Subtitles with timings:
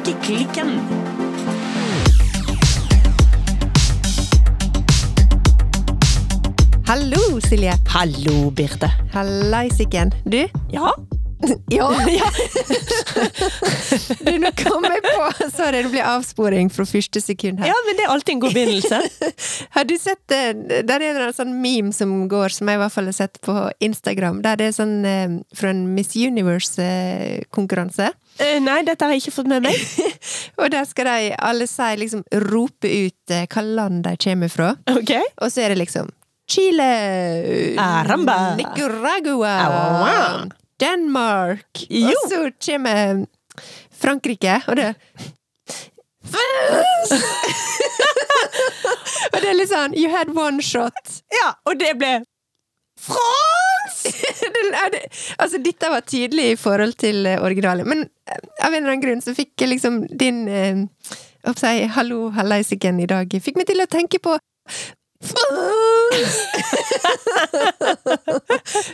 [0.00, 0.80] Strikkeklikken.
[6.86, 7.72] Hallo, Silje.
[7.88, 8.90] Hallo, Birte.
[9.12, 10.14] Hallaisiken.
[10.24, 10.48] Du?
[10.72, 10.94] Ja?
[11.72, 11.86] Ja!
[14.20, 17.70] du, nå kom jeg på Sorry, det blir avsporing fra første sekund her.
[17.70, 18.98] ja, men det er alltid en god begynnelse.
[19.76, 20.42] Har du sett det?
[20.84, 23.40] Der er det en sånn meme som går, som jeg i hvert fall har sett
[23.46, 24.42] på Instagram.
[24.44, 28.10] Der det er sånn eh, fra en Miss Universe-konkurranse.
[28.40, 29.76] Eh, nei, dette har jeg ikke fått med meg.
[30.60, 34.70] Og der skal de alle si, liksom, rope ut eh, hva land de kommer fra.
[34.90, 35.12] Ok.
[35.42, 36.08] Og så er det liksom
[36.50, 36.86] Chile,
[37.78, 38.38] Aramba.
[38.58, 40.14] Nicaragua, Aua.
[40.80, 42.10] Denmark Jo.
[42.10, 43.26] Og så kommer
[44.00, 44.88] Frankrike, og det
[49.30, 51.20] Og det er litt sånn You had one shot.
[51.32, 52.12] Ja, og det ble
[54.70, 54.94] Er
[55.38, 59.02] altså, dette var tydelig i forhold til eh, originalen, men eh, av en eller annen
[59.02, 60.84] grunn så fikk jeg liksom din eh,
[61.58, 63.34] si, hallo, hallaisiken i dag.
[63.42, 64.36] Fikk meg til å tenke på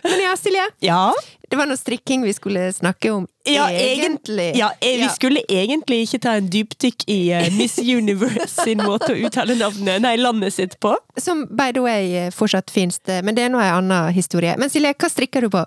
[0.02, 0.66] Men ja, Silje.
[0.78, 1.14] Ja.
[1.48, 3.26] Det var noe strikking vi skulle snakke om.
[3.46, 4.56] Ja, egentlig.
[4.58, 9.12] Ja, eh, vi skulle egentlig ikke ta en dypdykk i eh, Miss Universe sin måte
[9.14, 10.96] å uttale navnet, nei, landet sitt på.
[11.22, 14.56] Som by the way eh, fortsatt finnes men det er nå en annen historie.
[14.58, 15.62] Men Silje, hva strikker du på?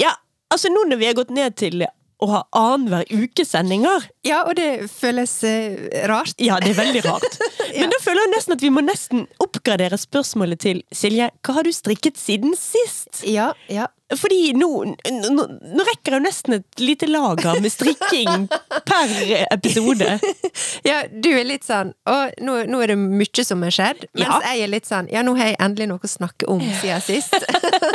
[0.00, 0.14] Ja,
[0.52, 1.84] altså nå når vi har gått ned til
[2.22, 6.36] å ha annenhver ukesendinger Ja, og det føles eh, rart.
[6.42, 7.38] Ja, det er veldig rart.
[7.78, 11.66] Men da føler jeg nesten at vi må nesten oppgradere spørsmålet til Silje, hva har
[11.66, 13.24] du strikket siden sist?
[13.26, 13.90] Ja, ja.
[14.18, 14.68] Fordi nå,
[15.10, 18.46] nå, nå rekker jeg jo nesten et lite lager med strikking
[18.88, 19.14] per
[19.52, 20.18] episode.
[20.86, 24.02] Ja, du er litt sånn Å, nå, nå er det mye som har skjedd.
[24.18, 24.38] Mens Ja.
[24.52, 27.34] jeg er litt sånn Ja, nå har jeg endelig noe å snakke om siden sist.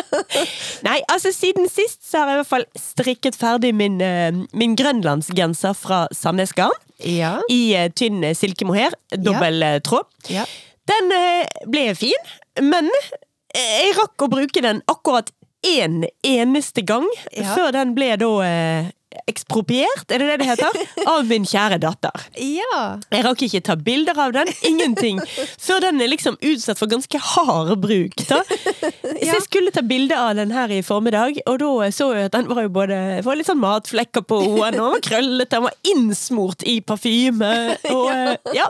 [0.88, 4.76] Nei, altså siden sist så har jeg i hvert fall strikket ferdig min, eh, min
[4.80, 6.76] grønlandsgenser fra Sandnes Garn.
[7.04, 7.38] ja.
[7.52, 9.76] I eh, tynn eh, silkemohair, dobbel ja.
[9.86, 10.08] tråd.
[10.34, 10.46] Ja.
[10.88, 12.30] Den eh, ble fin,
[12.64, 15.32] men eh, jeg rakk å bruke den akkurat
[15.68, 17.56] én eneste gang, Ja.
[17.56, 18.86] før den ble da eh,
[19.30, 20.82] ekspropriert, er det det det heter?
[21.14, 22.28] Av min kjære datter.
[22.38, 22.82] ja.
[23.12, 25.20] Jeg rakk ikke ta bilder av den, ingenting.
[25.62, 28.16] Før den er liksom utsatt for ganske hard bruk.
[28.30, 28.42] Da.
[28.44, 32.36] Så jeg skulle ta bilde av den her i formiddag, og da så jeg at
[32.36, 35.66] den var jo både var litt sånn matflekker på henne, og den var krøllete, den
[35.68, 37.54] var innsmort i parfyme.
[37.94, 38.68] Og, eh, ja.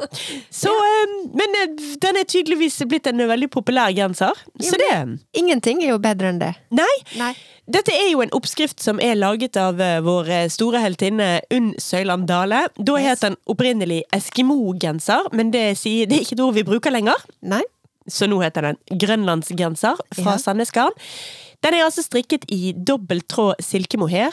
[0.53, 4.37] Så, eh, men eh, den er tydeligvis blitt en veldig populær genser.
[4.61, 4.93] Så det
[5.37, 6.53] Ingenting er jo bedre enn det.
[6.75, 6.93] Nei.
[7.19, 7.33] Nei.
[7.67, 11.73] Dette er jo en oppskrift som er laget av eh, vår eh, store heltinne Unn
[11.83, 12.61] Søyland Dale.
[12.79, 13.07] Da Yes.
[13.09, 17.19] het den opprinnelig Eskimo-genser, men det, sier, det er ikke et ord vi bruker lenger.
[17.43, 17.61] Nei.
[18.07, 20.37] Så nå heter den grønlandsgenser fra Ja.
[20.39, 20.95] Sandnes Garn.
[21.65, 24.31] Den er altså strikket i dobbelt tråd silkemohair.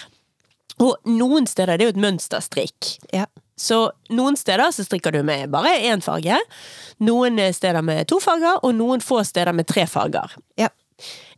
[0.78, 2.92] Og noen steder det er jo et mønsterstrikk.
[3.14, 3.26] Ja.
[3.58, 6.38] Så noen steder så strikker du med bare én farge.
[7.02, 10.34] Noen steder med to farger, og noen få steder med tre farger.
[10.58, 10.68] Ja.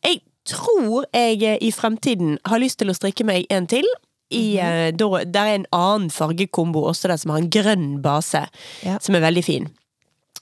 [0.04, 3.86] Jeg tror jeg eh, i fremtiden har lyst til å strikke meg en til.
[4.30, 5.24] I, mm -hmm.
[5.32, 8.48] der er en annen fargekombo også der som har en grønn base,
[8.82, 8.98] Ja.
[9.00, 9.68] som er veldig fin.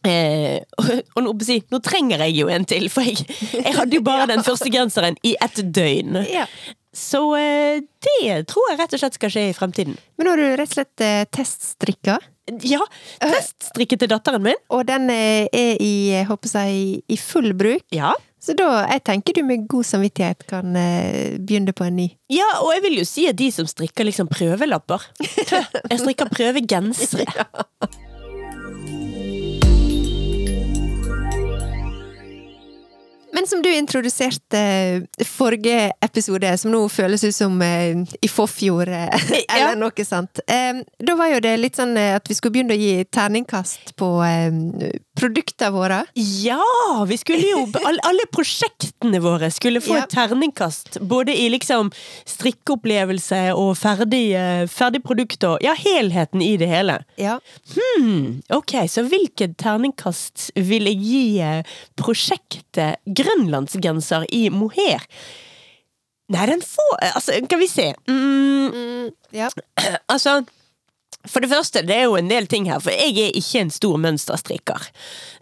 [0.04, 0.84] Eh, og,
[1.16, 4.26] og nå, si, nå trenger jeg jo en til, for jeg, jeg hadde jo bare
[4.26, 6.24] den første genseren i ett døgn.
[6.32, 6.46] ja.
[6.94, 9.96] Så eh, det tror jeg rett og slett skal skje i fremtiden.
[10.16, 12.20] Men nå har du rett og slett eh, teststrikka,
[12.62, 12.80] Ja,
[13.24, 14.58] teststrikket til datteren min.
[14.68, 17.82] og den eh, er i, håper jeg, i full bruk.
[17.90, 18.12] Ja.
[18.44, 22.08] Så da, jeg tenker du med god samvittighet kan eh, begynne på en ny.
[22.32, 25.06] Ja, og jeg vil jo si at de som strikker liksom prøvelapper
[25.90, 27.46] Jeg strikker prøvegensere.
[33.34, 38.88] Men som du introduserte eh, forrige episode, som nå føles ut som eh, i forfjor,
[38.88, 40.38] eh, eller noe sånt.
[40.46, 44.10] Da var jo det litt sånn at vi skulle begynne å gi terningkast på
[45.18, 46.00] produktene våre.
[46.14, 47.04] Ja!
[47.08, 50.98] Vi skulle jo Alle, prosjektene våre skulle få et terningkast.
[51.00, 51.90] Både i liksom
[52.28, 56.98] strikkeopplevelse og ferdig, eh, ferdig produkt og Ja, helheten i det hele.
[57.16, 57.38] Ja.
[57.74, 61.62] Hmm, ok, så hvilket terningkast vil jeg gi
[61.96, 65.04] prosjektet Grønlandsgenser i mohair?
[66.32, 67.90] Nei, den får Altså, kan vi se.
[68.08, 69.50] Mm, Mm, ja.
[70.12, 70.38] Altså,
[71.28, 73.70] for det første, det er jo en del ting her, for jeg er ikke en
[73.72, 74.86] stor mønsterstrikker.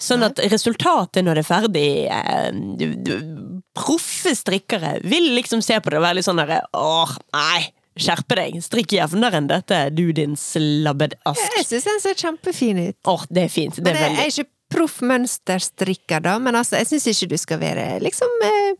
[0.02, 3.30] Sånn at resultatet når det er ferdig eh,
[3.78, 7.62] Proffe strikkere vil liksom se på det og være litt sånn derre Åh, nei,
[7.98, 8.58] skjerpe deg.
[8.64, 11.42] Strikk jevnere enn dette, du din slabbedask.
[11.58, 12.98] Jeg syns den ser kjempefin ut.
[13.08, 13.78] Åh, det er fint.
[13.78, 17.08] Det Men er jeg, jeg veldig er ikke proff mønsterstrikker, da, men altså, jeg syns
[17.12, 18.70] ikke du skal være liksom eh,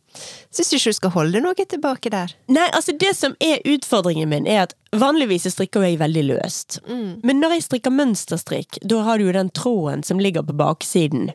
[0.53, 2.33] Syns ikke du skal holde noe tilbake der.
[2.53, 6.81] Nei, altså det som er utfordringen min, er at vanligvis strikker jeg veldig løst.
[6.85, 11.31] Men når jeg strikker mønsterstrikk, da har du jo den tråden som ligger på baksiden.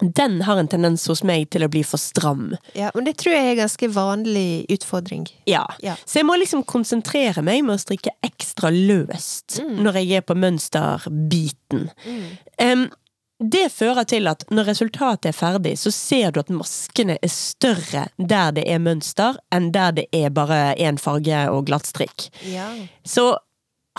[0.00, 2.54] Den har en tendens hos meg til å bli for stram.
[2.72, 5.26] Ja, Men det tror jeg er en ganske vanlig utfordring.
[5.50, 5.66] Ja.
[5.84, 5.98] Ja.
[6.06, 10.38] Så jeg må liksom konsentrere meg med å strikke ekstra løst når jeg er på
[10.40, 11.90] mønsterbiten.
[12.56, 12.88] Em,
[13.40, 18.06] det fører til at når resultatet er ferdig, så ser du at maskene er større
[18.16, 22.28] der det er mønster, enn der det er bare én farge og glattstrikk.
[22.52, 22.68] Ja.
[23.04, 23.32] Så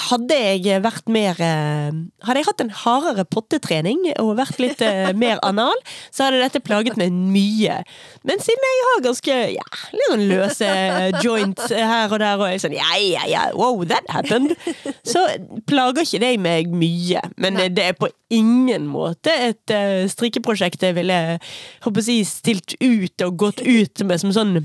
[0.10, 1.92] hadde jeg vært mer eh,
[2.26, 5.78] Hadde jeg hatt en hardere pottetrening og vært litt eh, mer anal,
[6.14, 7.82] så hadde dette plaget meg mye.
[8.28, 10.72] Men siden jeg har ganske ja, litt sånn løse
[11.26, 14.56] joints her og der, og jeg er sånn ja, ja, ja, wow, that happened,
[15.08, 15.26] så
[15.70, 17.24] plager ikke det meg mye.
[17.38, 17.68] Men Nei.
[17.68, 21.18] eh, det er på ingen måte et eh, strikkeprosjekt jeg ville
[21.86, 24.62] håper si, stilt ut og gått ut med som sånn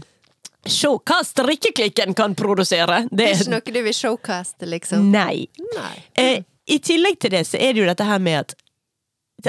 [0.66, 3.02] Se Rikkeklikken kan produsere!
[3.10, 5.10] Det Det er ikke noe du vil showcaste, liksom?
[5.12, 5.46] Nei.
[5.76, 5.96] Nei.
[6.14, 8.54] Eh, I tillegg til det så er det jo dette her med at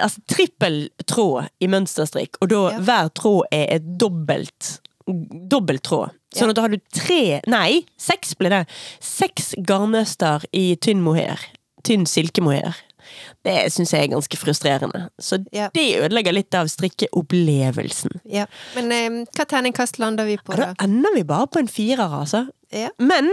[0.01, 2.79] altså, trippel tråd i mønsterstrikk, og da Ja.
[2.79, 4.79] hver tråd er et dobbelt
[5.49, 6.09] dobbelt tråd.
[6.35, 8.65] Sånn at da har du tre, nei, seks blir det.
[8.99, 11.39] Seks garnnøster i tynn mohair.
[11.83, 12.75] Tynn silkemohair.
[13.47, 15.05] Det syns jeg er ganske frustrerende.
[15.23, 15.69] Så Ja.
[15.73, 18.19] det ødelegger litt av strikkeopplevelsen.
[18.29, 18.45] Ja.
[18.75, 20.73] Men eh, hva terningkast lander vi på, da?
[20.73, 22.45] da ender vi bare på en firer, altså.
[22.75, 22.89] Ja.
[22.99, 23.29] Men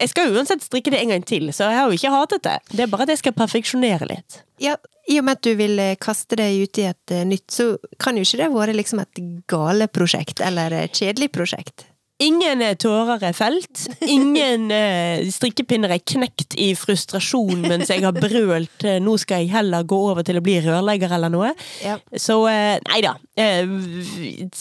[0.00, 2.56] jeg skal uansett strikke det en gang til, så jeg har jo ikke hatet det.
[2.70, 4.42] Det er bare at jeg skal perfeksjonere litt.
[4.62, 4.76] ja.
[5.10, 7.64] I og med at du vil eh, kaste det ut i et eh, nytt, så
[7.98, 9.18] kan jo ikke det være liksom et
[9.50, 11.82] gale prosjekt, eller et kjedelig prosjekt.
[12.20, 13.86] Ingen eh, tårer er felt.
[14.04, 19.54] Ingen eh, strikkepinner er knekt i frustrasjon mens jeg har brølt eh, 'nå skal jeg
[19.54, 21.54] heller gå over til å bli rørlegger' eller noe.
[21.84, 21.96] Ja.
[22.12, 23.14] Så eh, nei da.
[23.40, 23.64] Eh,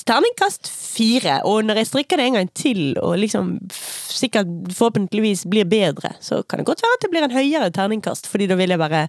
[0.08, 1.42] terningkast fire.
[1.50, 6.42] Og når jeg strikker det en gang til, og liksom sikkert forhåpentligvis blir bedre, så
[6.48, 9.08] kan det godt være at det blir en høyere terningkast, fordi da vil jeg være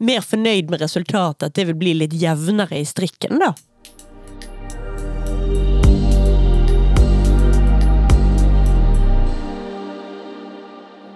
[0.00, 3.52] mer fornøyd med resultatet, at det vil bli litt jevnere i strikken, da.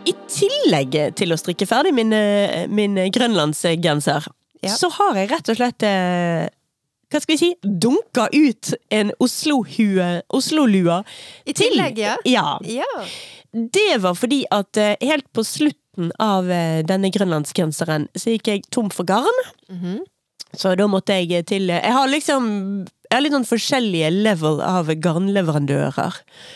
[0.04, 4.26] I tillegg til å strikke ferdig min, eh, min grønlandsgenser,
[4.64, 4.70] Ja.
[4.76, 6.48] så har jeg rett og slett eh,
[7.10, 7.54] Hva skal vi si?
[7.62, 11.04] Dunka ut en Oslo-lue Oslo-lua.
[11.46, 12.16] I tillegg, ja.
[12.24, 12.58] Ja.
[12.64, 13.04] Ja.
[13.54, 16.48] Det var fordi at eh, helt på slutten av
[16.88, 19.38] denne grønlandsgenseren, så gikk jeg tom for garn.
[19.70, 20.00] Mhm.
[20.56, 24.86] Så da måtte jeg til Jeg har liksom Jeg har litt sånn forskjellige level av
[24.88, 26.14] garnleverandører.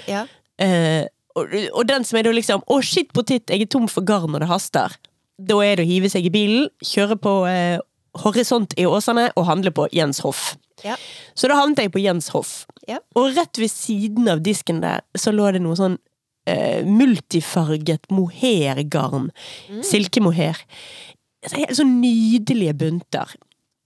[0.09, 0.27] ja.
[0.59, 1.07] Eh,
[1.39, 4.35] og, og den som er da liksom Å, shit potet, jeg er tom for garn
[4.35, 4.95] og det haster.
[5.39, 7.79] Da er det å hive seg i bilen, kjøre på eh,
[8.25, 10.57] Horisont i Åsane og handle på Jens Hoff.
[10.85, 10.97] Ja.
[11.39, 12.65] Så da havnet jeg på Jens Hoff.
[12.89, 13.01] Ja.
[13.19, 15.99] Og rett ved siden av disken der så lå det noe sånn
[16.49, 19.31] eh, multifarget mohairgarn.
[19.71, 19.85] Mm.
[19.87, 20.63] Silkemohair.
[21.47, 23.37] Så Helt sånn nydelige bunter.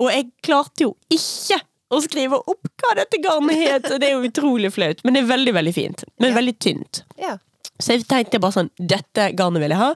[0.02, 1.60] Og jeg klarte jo ikke
[1.93, 5.03] å skrive opp hva dette garnet het, det er jo utrolig flaut.
[5.05, 6.05] Men det er veldig, veldig fint.
[6.19, 6.37] Men Ja.
[6.41, 7.03] veldig tynt.
[7.21, 7.37] ja.
[7.83, 9.89] Så jeg tenkte bare sånn, dette garnet vil jeg ha,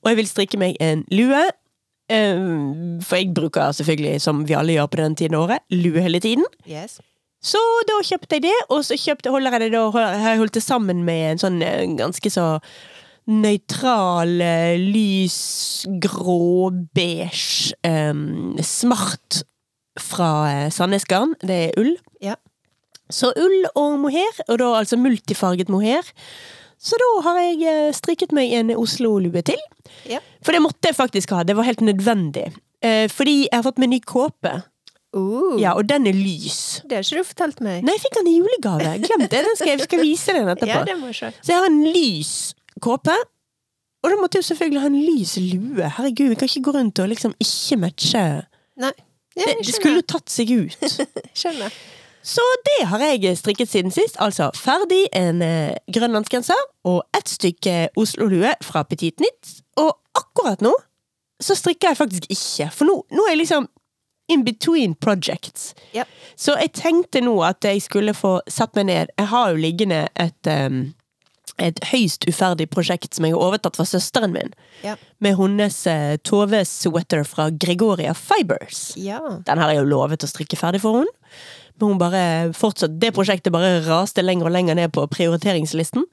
[0.00, 1.42] og jeg vil strikke meg en lue.
[2.08, 2.38] eh,
[3.02, 6.20] For jeg bruker selvfølgelig, som vi alle gjør på den tiden av året, lue hele
[6.20, 6.44] tiden.
[6.66, 7.00] Yes.
[7.42, 10.52] Så da kjøpte jeg det, og så kjøpte, holder jeg det da, har jeg holdt
[10.54, 12.60] det sammen med en sånn eh, ganske så
[13.26, 19.42] nøytral, eh, lys, grå, beige, um, smart
[20.00, 21.34] fra eh, Sandnes Garn.
[21.42, 21.96] Det er ull.
[22.24, 22.36] Ja.
[23.12, 26.06] Så ull og mohair, og da altså multifarget mohair.
[26.82, 29.60] Så da har jeg eh, strikket meg en Oslo-lue til.
[30.10, 30.20] Ja.
[30.44, 32.50] For det måtte jeg faktisk ha, det var helt nødvendig.
[32.84, 34.60] Eh, fordi jeg har fått meg ny kåpe,
[35.16, 36.82] Uh, ja, og den er lys.
[36.84, 37.84] Det har ikke du fortalt meg.
[37.86, 38.90] Nei, jeg fikk den i julegave.
[39.00, 39.40] Glemt det.
[39.46, 40.68] Den skal jeg skal vise den etterpå.
[40.68, 41.32] Ja, det må jeg.
[41.40, 42.32] Så jeg har en lys
[42.84, 43.14] kåpe.
[44.04, 45.88] Og da måtte jeg jo selvfølgelig ha en lys lue.
[45.96, 48.24] Herregud, vi kan ikke gå rundt og liksom ikke matche.
[48.82, 48.92] Nei.
[49.36, 50.76] Ja, Det, skulle tatt seg ut.
[51.40, 51.74] skjønner.
[52.26, 54.16] Så det har jeg strikket siden sist.
[54.18, 59.60] Altså ferdig en eh, grønlandsgenser og ett stykke Oslo-lue fra Petit Nytt.
[59.78, 60.72] Og akkurat nå
[61.42, 62.70] så strikker jeg faktisk ikke.
[62.72, 63.68] For nå, nå er jeg liksom
[64.32, 65.74] in between projects.
[65.94, 66.08] Yep.
[66.36, 69.12] Så jeg tenkte nå at jeg skulle få satt meg ned.
[69.18, 70.80] Jeg har jo liggende et, um,
[71.62, 74.52] et høyst uferdig prosjekt som jeg har overtatt fra søsteren min.
[74.84, 74.96] Ja.
[75.24, 78.90] Med hennes uh, Tove-sweater fra Gregoria Fibers.
[79.00, 79.20] Ja.
[79.46, 81.14] Den har jeg jo lovet å strikke ferdig for henne.
[81.78, 82.20] Men hun bare
[82.56, 86.04] fortsatt, det prosjektet bare raste lenger og lenger ned på prioriteringslisten.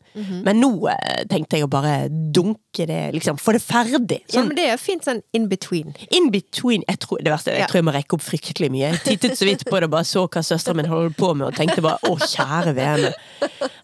[0.46, 4.20] Men nå eh, tenkte jeg å bare dunke det, liksom, få det ferdig.
[4.27, 5.96] Ja, Sånn men det er fint sånn in between.
[6.12, 7.67] in between jeg tror, Det verste er jeg Ja.
[7.72, 8.91] tror jeg må rekke opp fryktelig mye.
[8.91, 11.48] Jeg tittet så vidt på det og bare så hva søsteren min holdt på med,
[11.48, 13.13] og tenkte bare å, kjære vene.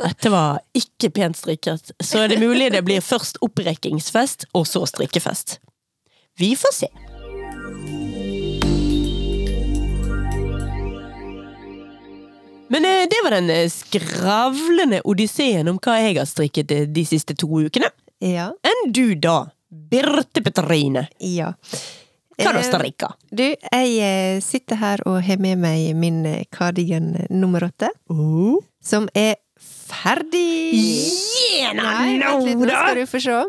[0.04, 1.92] Dette var ikke pent strikket.
[2.04, 5.58] Så er det mulig det blir først opprekkingsfest, og så strikkefest.
[6.38, 8.19] Vi får se.
[12.70, 17.04] Men eh, det var den eh, skravlende odysseen om hva jeg har strikket eh, de
[17.10, 17.90] siste to ukene.
[18.22, 18.50] Ja.
[18.68, 21.08] Enn du da, Birte Petrine?
[21.20, 21.54] ja.
[22.40, 23.08] Hva har du strikka?
[23.36, 26.22] Du, jeg sitter her og har med meg min
[26.56, 28.62] cardigan nummer åtte, Oh.
[28.80, 30.72] som er ferdig!
[30.72, 33.42] Yeah, Nei, vent litt, nå skal du få se.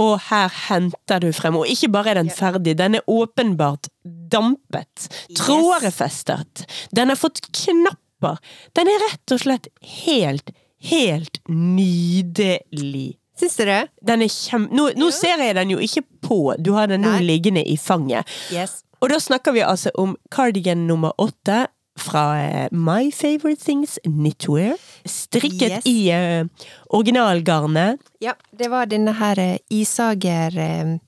[0.00, 3.90] Og her henter du frem, og ikke bare er den ferdig, den er åpenbart
[4.32, 6.64] dampet, tråder er festet,
[6.96, 8.40] den har fått knapper,
[8.78, 9.68] den er rett og slett
[10.04, 10.54] helt,
[10.88, 13.10] helt nydelig.
[13.36, 13.82] Syns du det?
[14.00, 14.70] Den er kjem...
[14.72, 18.28] Nå, nå ser jeg den jo ikke på, du har den nå liggende i fanget.
[18.54, 18.80] Yes.
[19.02, 21.66] Og da snakker vi altså om cardigan nummer åtte
[21.98, 24.76] fra eh, My Favorite Things Knitwear.
[25.04, 25.86] Strikket Yes.
[25.86, 26.46] i uh,
[26.86, 28.00] originalgarnet.
[28.18, 30.98] Ja, det var denne her eh, Isager uh,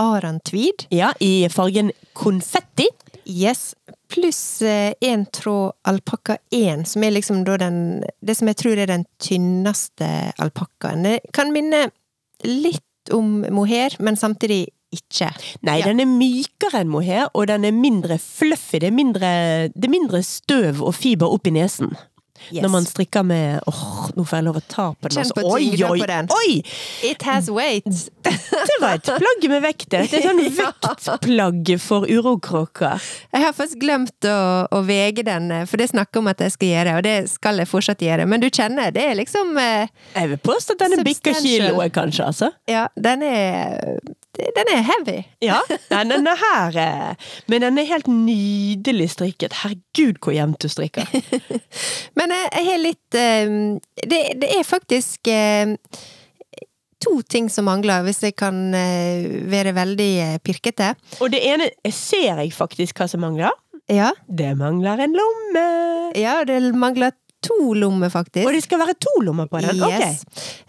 [0.00, 0.86] Aran Tweed.
[0.90, 2.88] Ja, i fargen konfetti.
[3.24, 3.74] Yes.
[4.08, 4.62] Pluss
[5.00, 9.06] én tråd alpakka 1, som er liksom da den Det som jeg tror er den
[9.18, 10.06] tynneste
[10.38, 11.06] alpakkaen.
[11.32, 11.88] Kan minne
[12.44, 15.30] litt om mohair, men samtidig ikke.
[15.66, 15.90] Nei, Ja.
[15.90, 18.78] den er mykere enn mohair, og den er mindre fluffy.
[18.80, 19.34] Det er mindre,
[19.74, 21.94] det er mindre støv og fiber opp i nesen.
[22.50, 22.60] Yes.
[22.64, 25.14] Når man strikker med Åh, nå får jeg lov å ta på den.
[25.14, 25.36] Kjenn altså.
[25.38, 26.26] på Oi, oi, på den.
[26.34, 26.56] oi!
[27.08, 27.86] It has weight!
[28.26, 29.86] Det var et plagg med vekt.
[29.94, 33.00] Det er et sånn vektplagg for urokråker.
[33.32, 34.34] Jeg har faktisk glemt å,
[34.76, 37.62] å vege den, eh, for det snakker om at jeg skal gjøre, og det skal
[37.62, 38.26] jeg fortsatt gjøre.
[38.28, 41.70] Men du kjenner, det er liksom eh, Jeg vil påstå at denne bikker Substantial.
[41.70, 42.28] kiloet, kanskje.
[42.28, 42.52] altså.
[42.68, 43.96] Ja, den er
[44.34, 45.16] Den er heavy.
[45.44, 45.60] Ja,
[45.90, 49.54] den er her eh, Men den er helt nydelig strikket.
[49.62, 51.06] Herregud, hvor jevnt du strikker.
[52.18, 53.54] Men jeg, jeg har litt eh,
[54.10, 55.74] det, det er faktisk eh,
[57.04, 60.94] to ting som mangler, hvis jeg kan være veldig pirkete.
[61.20, 63.52] Og det ene ser jeg faktisk hva som mangler.
[63.92, 65.64] Ja, Det mangler en lomme.
[66.16, 67.12] ja det mangler
[67.44, 68.46] to lommer, faktisk.
[68.48, 69.82] Og det skal være to lommer på den?
[69.84, 70.22] Yes.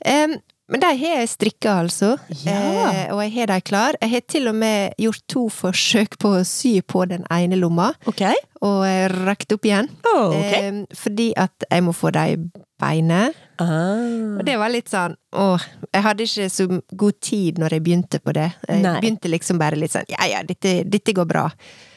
[0.03, 0.35] Em,
[0.69, 2.15] men de har jeg strikka, altså.
[2.43, 2.57] Ja.
[2.89, 3.97] Eh, og jeg har de klar.
[4.01, 7.91] Jeg har til og med gjort to forsøk på å sy på den ene lomma,
[8.09, 8.33] Okay.
[8.65, 9.89] og eh, rakt opp igjen.
[10.09, 10.69] Oh, okay.
[10.71, 12.37] eh, fordi at jeg må få de
[12.81, 13.37] beinet.
[13.61, 14.35] Ah.
[14.35, 15.61] Og det var litt sånn åh,
[15.93, 18.49] jeg hadde ikke så god tid når jeg begynte på det.
[18.67, 18.97] Jeg Nei.
[18.99, 21.45] begynte liksom bare litt sånn ja ja, dette, dette går bra.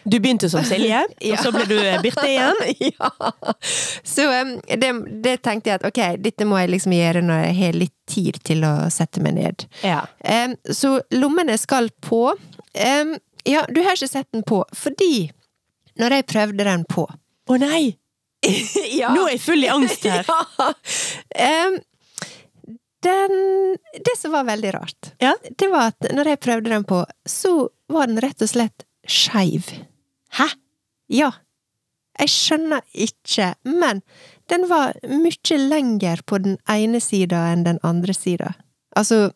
[0.08, 1.34] Du begynte som Silje, Ja.
[1.34, 2.56] og så ble du eh, Birte igjen.
[2.98, 3.10] ja.
[4.06, 4.24] Så
[4.64, 4.90] det,
[5.24, 8.38] det tenkte jeg at ok, dette må jeg liksom gjøre når jeg har litt tid
[8.48, 9.66] til å sette meg ned.
[9.84, 10.04] Ja.
[10.24, 12.22] Um, så lommene skal på.
[12.78, 13.14] Um,
[13.48, 15.28] ja, du har ikke sett den på, fordi
[16.00, 17.04] når jeg prøvde den på
[17.48, 17.96] Å nei!
[19.00, 19.10] ja.
[19.12, 20.24] Nå er jeg full i angst her.
[21.38, 21.68] Ja.
[23.02, 23.30] Den
[24.04, 25.34] Det som var veldig rart, Ja.
[25.58, 29.68] det var at når jeg prøvde den på, så var den rett og slett skeiv.
[30.36, 30.48] Hæ?
[31.08, 31.30] Ja.
[32.18, 34.02] Jeg skjønner ikke, men
[34.50, 38.56] den var mye lenger på den ene sida enn den andre sida.
[38.98, 39.28] Altså,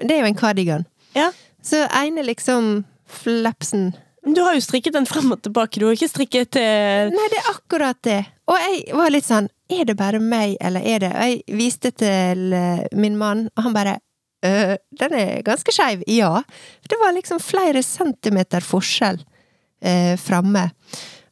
[0.00, 0.86] det er jo en kardigan.
[1.14, 1.30] Ja.
[1.62, 3.90] Så ene liksom flapsen
[4.24, 5.80] Du har jo strikket den frem og tilbake.
[5.80, 8.20] Du har ikke strikket til Nei, det er akkurat det.
[8.48, 11.90] Og jeg var litt sånn Er det bare meg, eller er det Og jeg viste
[11.90, 13.98] til eh, min mann, og han bare
[14.46, 16.04] «Øh, Den er ganske skeiv.
[16.08, 16.42] Ja.
[16.88, 19.20] Det var liksom flere centimeter forskjell
[19.80, 20.68] eh, framme.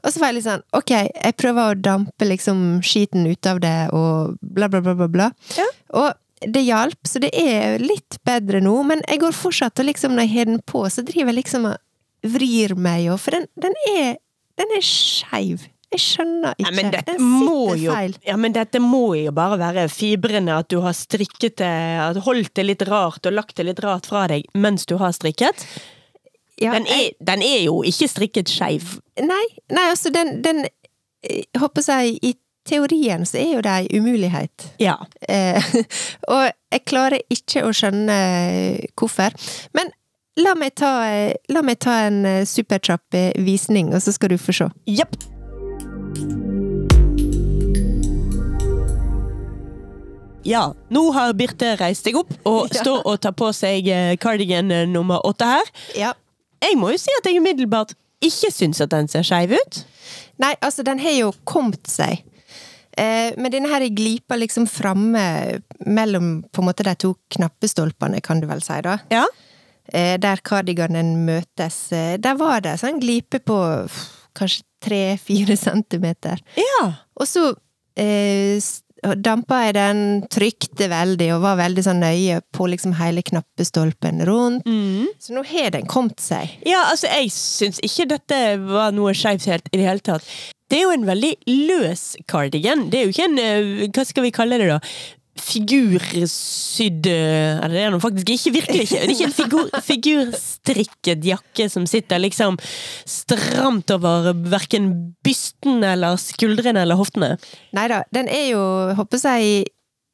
[0.04, 3.58] Og så var jeg litt sånn Ok, jeg prøver å dampe liksom skiten ut av
[3.64, 5.08] det, og bla, bla, bla, bla.
[5.10, 5.28] bla.
[5.58, 5.66] Ja.
[5.98, 10.14] Og det hjalp, så det er litt bedre nå, men jeg går fortsatt og liksom,
[10.14, 13.48] når jeg har den på, så driver jeg liksom og vrir meg, og For den,
[13.58, 14.16] den er
[14.58, 15.66] Den er skeiv.
[15.88, 16.64] Jeg skjønner ikke.
[16.66, 18.16] ja, men dette den må jo, feil.
[18.26, 21.70] ja, men dette må jo bare være fibrene, at du har strikket det,
[22.26, 25.64] holdt det litt rart og lagt det litt rart fra deg mens du har strikket.
[26.58, 28.98] Ja, Den er, den er jo ikke strikket skeiv.
[29.20, 30.66] Nei, nei, altså, den, den
[31.22, 32.34] jeg Håper jeg I
[32.68, 34.68] teorien så er jo det ei umulighet.
[34.78, 34.94] Ja.
[35.28, 35.64] Eh,
[36.34, 38.18] og jeg klarer ikke å skjønne
[38.98, 39.34] hvorfor.
[39.74, 39.90] Men
[40.38, 44.54] la meg ta, eh, la meg ta en superkjapp supertrapp-visning, og så skal du få
[44.60, 44.70] se.
[44.86, 45.16] Jepp.
[50.48, 54.72] Ja, nå har Birte reist seg opp og står og tar på seg eh, cardigan
[54.72, 55.72] eh, nummer åtte her.
[55.98, 56.14] Ja.
[56.64, 59.82] Jeg må jo si at jeg umiddelbart ikke syns at den ser skeiv ut.
[60.42, 62.24] Nei, altså, den har jo kommet seg.
[62.98, 68.42] Eh, men denne her glipa liksom framme mellom på en måte de to knappestolpene, kan
[68.42, 68.98] du vel si, da.
[69.14, 69.26] Ja.
[69.92, 71.78] Eh, der kardiganen møtes.
[71.94, 76.42] Eh, der var det sånn glipe på pff, kanskje tre-fire centimeter.
[76.58, 76.82] Ja.
[77.18, 77.52] Og så
[77.98, 78.58] eh,
[79.22, 80.02] dampa jeg den,
[80.32, 84.66] trykte veldig og var veldig sånn nøye på liksom hele knappestolpen rundt.
[84.68, 85.08] Mm.
[85.22, 86.58] Så nå har den kommet seg.
[86.66, 90.26] Ja, altså, jeg syns ikke dette var noe skeivt helt i det hele tatt.
[90.68, 91.30] Det er jo en veldig
[91.68, 92.88] løs cardigan.
[92.92, 94.80] Det er jo ikke en eh, Hva skal vi kalle det, da?
[95.42, 98.52] Figursydd er Eller det er den faktisk ikke.
[98.59, 98.99] Virkelig ikke.
[98.99, 102.59] Det er ikke en figur, figurstrikket jakke som sitter liksom
[103.09, 104.90] stramt over verken
[105.25, 107.37] bysten eller skuldrene eller hoftene.
[107.76, 108.62] Nei da, den er jo,
[108.99, 109.66] håper jeg,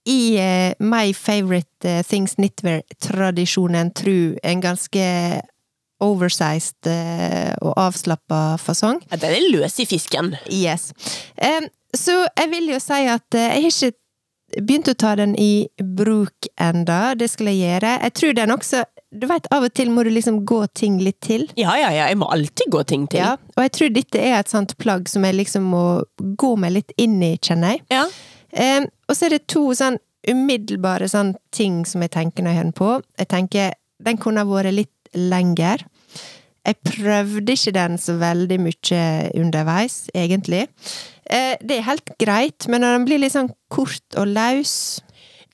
[0.04, 5.06] i uh, My Favorite uh, Things Knitwear-tradisjonen tru en ganske
[6.04, 9.00] oversized uh, og avslappa fasong.
[9.10, 10.34] Ja, den er løs i fisken.
[10.52, 10.90] Yes.
[11.40, 13.94] Um, så jeg vil jo si at jeg har ikke
[14.60, 17.14] begynt å ta den i bruk enda.
[17.18, 17.94] Det skal jeg gjøre.
[18.06, 18.84] Jeg tror den også
[19.14, 21.44] Du vet, av og til må du liksom gå ting litt til.
[21.54, 22.08] Ja, ja, ja.
[22.10, 23.20] Jeg må alltid gå ting til.
[23.22, 25.84] Ja, og jeg tror dette er et sånt plagg som jeg liksom må
[26.34, 27.84] gå meg litt inn i, kjenner jeg.
[27.94, 28.08] Ja.
[28.50, 32.58] Em, og så er det to sånn umiddelbare sånn ting som jeg tenker når jeg
[32.58, 32.90] hører den på.
[33.22, 35.86] Jeg tenker den kunne ha vært litt lenger.
[36.64, 39.00] Jeg prøvde ikke den så veldig mye
[39.36, 40.64] underveis, egentlig.
[41.30, 45.00] Eh, det er helt greit, men når den blir litt sånn kort og løs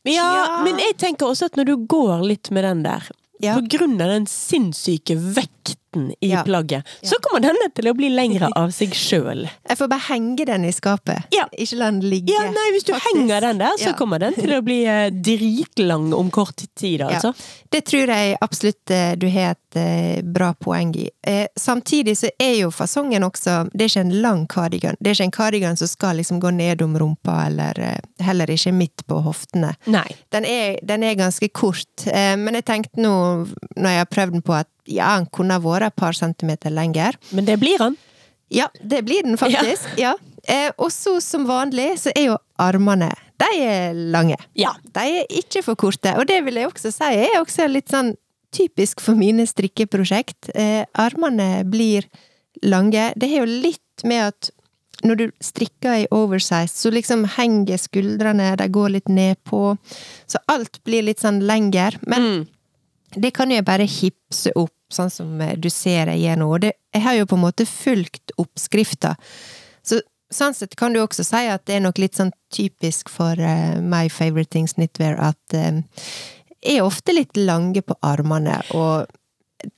[0.05, 0.63] Ja, Ja.
[0.65, 3.03] men jeg tenker også at når du går litt med den der,
[3.43, 3.55] Ja.
[3.55, 5.77] på grunn av den sinnssyke vekten
[6.21, 6.43] i Ja.
[6.47, 9.49] plagget, så kommer denne til å bli lengre av seg sjøl.
[9.69, 11.25] Jeg får bare henge den i skapet.
[11.35, 11.49] Ja.
[11.59, 12.33] Ikke la den ligge.
[12.33, 13.17] Ja, nei, hvis du faktisk.
[13.17, 17.33] henger den der, så kommer den til å bli eh, dritlang om kort tid, altså.
[17.71, 21.09] Det tror jeg absolutt eh, du har et eh, bra poeng i.
[21.59, 24.97] Samtidig så er jo fasongen også Det er ikke en lang kardigan.
[25.01, 28.73] Det er ikke en kardigan som skal liksom gå ned om rumpa, eller heller ikke
[28.75, 29.75] midt på hoftene.
[29.91, 30.07] Nei.
[30.33, 33.15] Den er, den er ganske kort, men jeg tenkte nå,
[33.77, 37.17] når jeg har prøvd den på, at ja, den kunne vært et par centimeter lenger.
[37.37, 37.97] Men det blir han.
[38.51, 39.87] Ja, det blir den faktisk.
[40.01, 40.17] Ja.
[40.51, 44.37] Eh, og så som vanlig så er jo armene De er lange.
[44.59, 44.73] Ja.
[44.97, 48.15] De er ikke for korte, og det vil jeg også si er også litt sånn
[48.53, 50.51] typisk for mine strikkeprosjekt.
[50.59, 52.09] Eh, armene blir
[52.67, 53.13] lange.
[53.17, 54.51] Det har jo litt med at
[55.07, 59.77] når du strikker i oversize, så liksom henger skuldrene, de går litt nedpå.
[60.29, 61.97] Så alt blir litt sånn lenger.
[62.07, 62.47] Men Mm.
[63.17, 66.51] Det kan jeg bare hipse opp, sånn som eh, du ser jeg gjør nå.
[66.63, 69.15] Det, jeg har jo på en måte fulgt oppskrifta.
[69.87, 73.39] Så sånn sett kan du også si at det er nok litt sånn typisk for
[73.39, 75.81] uh, My Favorite Things Knitwear at uh,
[76.61, 79.11] er ofte litt lange på armene, og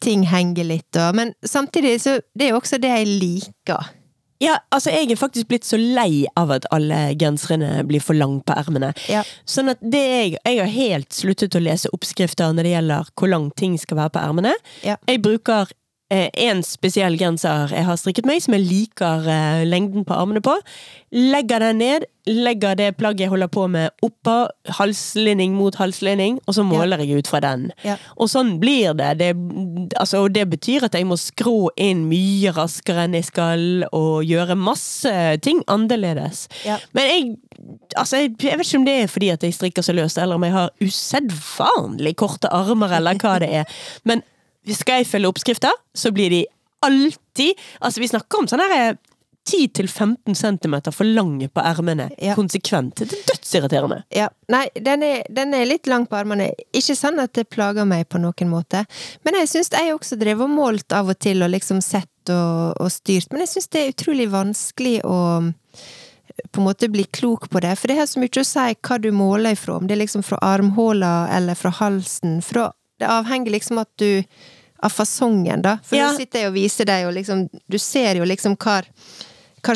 [0.02, 3.88] ting henger litt, og Men samtidig så Det er jo også det jeg liker.
[4.42, 8.42] Ja, altså jeg er faktisk blitt så lei av at alle genserne blir for lange
[8.46, 8.90] på ermene.
[9.11, 9.22] Ja.
[9.48, 13.31] Sånn at det jeg, jeg har helt sluttet å lese oppskrifter når det gjelder hvor
[13.31, 14.57] lang ting skal være på ermene.
[14.87, 14.98] Ja.
[15.07, 15.70] Jeg bruker
[16.12, 20.55] en spesiell genser jeg har strikket meg, som jeg liker eh, lengden på armene på.
[21.12, 24.37] Legger den ned, legger det plagget jeg holder på med oppå,
[24.79, 27.66] halslinning mot halslinning, og så måler jeg ut fra den.
[27.85, 27.98] Ja.
[28.16, 29.11] Og sånn blir det.
[29.20, 29.31] det
[30.01, 34.25] altså, og det betyr at jeg må skrå inn mye raskere enn jeg skal, og
[34.29, 35.12] gjøre masse
[35.44, 36.46] ting annerledes.
[36.68, 36.79] Ja.
[36.96, 37.31] Men jeg,
[37.96, 40.40] altså, jeg, jeg vet ikke om det er fordi at jeg strikker så løst, eller
[40.40, 43.81] om jeg har usedvanlig korte armer, eller hva det er.
[44.09, 44.25] Men
[44.70, 46.44] skal jeg følge oppskrifter, så blir de
[46.83, 48.96] alltid Altså, vi snakker om sånn herre
[49.48, 52.11] 10-15 cm for lange på ermene.
[52.18, 52.37] Ja.
[52.38, 53.01] Konsekvent.
[53.01, 54.03] Det er dødsirriterende.
[54.14, 56.53] Ja, nei, den er, den er litt lang på armene.
[56.70, 58.85] Ikke sånn at det plager meg på noen måte.
[59.27, 62.79] Men jeg syns jeg også drev og målt av og til, og liksom sett og,
[62.79, 63.33] og styrt.
[63.33, 65.18] Men jeg syns det er utrolig vanskelig å
[66.33, 68.96] på en måte bli klok på det, for det har så mye å si hva
[69.03, 69.77] du måler ifra.
[69.77, 72.38] Om det er liksom fra armhula eller fra halsen.
[72.46, 72.70] Fra,
[73.02, 74.22] det avhenger liksom at du
[74.82, 75.76] av fasongen, da.
[75.86, 76.08] For Ja.
[76.10, 78.82] nå sitter jeg og viser deg, og liksom Du ser jo liksom hvor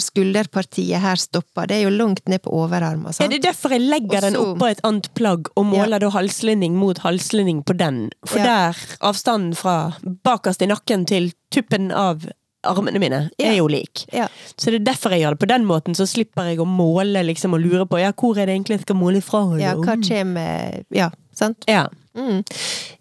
[0.02, 1.68] skulderpartiet her stopper.
[1.70, 3.06] Det er jo langt ned på overarmen.
[3.06, 3.30] Ja, sant?
[3.30, 6.74] det er derfor jeg legger Også, den oppå et annet plagg og måler da halslinning
[6.74, 8.10] mot halslinning på den.
[8.26, 8.44] For Ja.
[8.72, 12.26] der avstanden fra bakerst i nakken til tuppen av
[12.64, 13.52] armene mine Ja.
[13.52, 14.06] er jo lik.
[14.12, 14.26] Ja.
[14.58, 17.22] Så det er derfor jeg gjør det på den måten, så slipper jeg å måle
[17.24, 19.56] liksom og lure på ja, hvor er det egentlig jeg skal måle fra.
[19.60, 20.02] Ja, hva Mm.
[20.02, 21.62] kommer Ja, sant?
[21.68, 21.86] Ja.
[22.16, 22.44] Mm.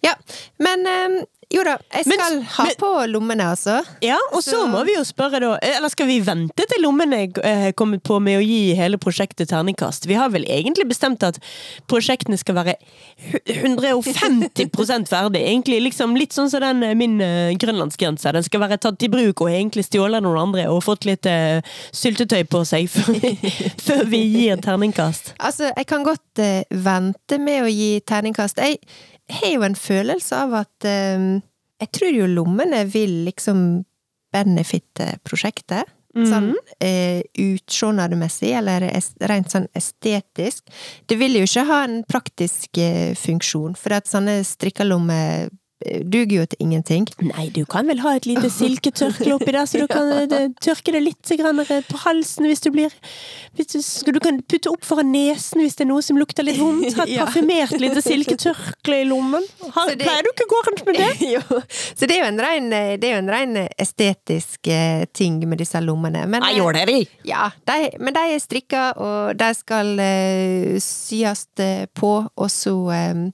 [0.02, 0.14] Ja,
[0.58, 3.86] men eh, Jo da, jeg Men- skal ha men- på lommene, altså.
[4.02, 7.32] Ja, og så Så- må vi jo spørre da Eller skal vi vente til lommene
[7.44, 10.06] er kommet på med å gi hele prosjektet terningkast?
[10.08, 11.38] Vi har vel egentlig bestemt at
[11.88, 12.76] prosjektene skal være
[13.48, 15.42] 150% ferdig.
[15.46, 18.32] Egentlig liksom litt sånn som den eh, min uh, grønlandsgrense.
[18.34, 21.62] Den skal være tatt i bruk og egentlig stjålet noen andre og fått litt uh,
[21.96, 23.34] syltetøy på seg før vi,
[23.88, 25.34] før vi gir terningkast.
[25.40, 28.62] Altså, jeg kan godt uh, vente med å gi terningkast.
[28.64, 28.80] Jeg
[29.34, 31.42] har jo en følelse av at eh,
[31.82, 33.84] Jeg tror jo lommene vil liksom
[34.36, 35.90] benefitte prosjektet.
[36.16, 38.86] Sånn eh, utseendemessig, eller
[39.28, 40.64] rent sånn estetisk.
[41.12, 45.50] Det vil jo ikke ha en praktisk eh, funksjon, for at sånne strikkelommer
[45.84, 47.06] duger jo til ingenting.
[47.22, 50.94] Nei, du kan vel ha et lite silketørkle oppi der, så du kan eh, tørke
[50.96, 51.32] det litt
[51.90, 52.94] på halsen hvis du blir
[53.56, 56.96] så Du kan putte opp foran nesen hvis det er noe som lukter litt vondt.
[56.98, 57.26] Ha et Ja.
[57.28, 59.44] parfymert lite silketørkle i lommen.
[59.76, 61.12] Har, det- Pleier du ikke å gå rundt med det?
[61.36, 61.42] jo,
[61.96, 65.60] så det er jo en ren, det er jo en ren estetisk eh, ting med
[65.64, 66.26] disse lommene.
[66.28, 67.00] Men, Nei, gjør det vi!
[67.28, 72.76] Ja, de, men de er strikka, og de skal uh, syes eh, på, og så,
[72.92, 73.28] um,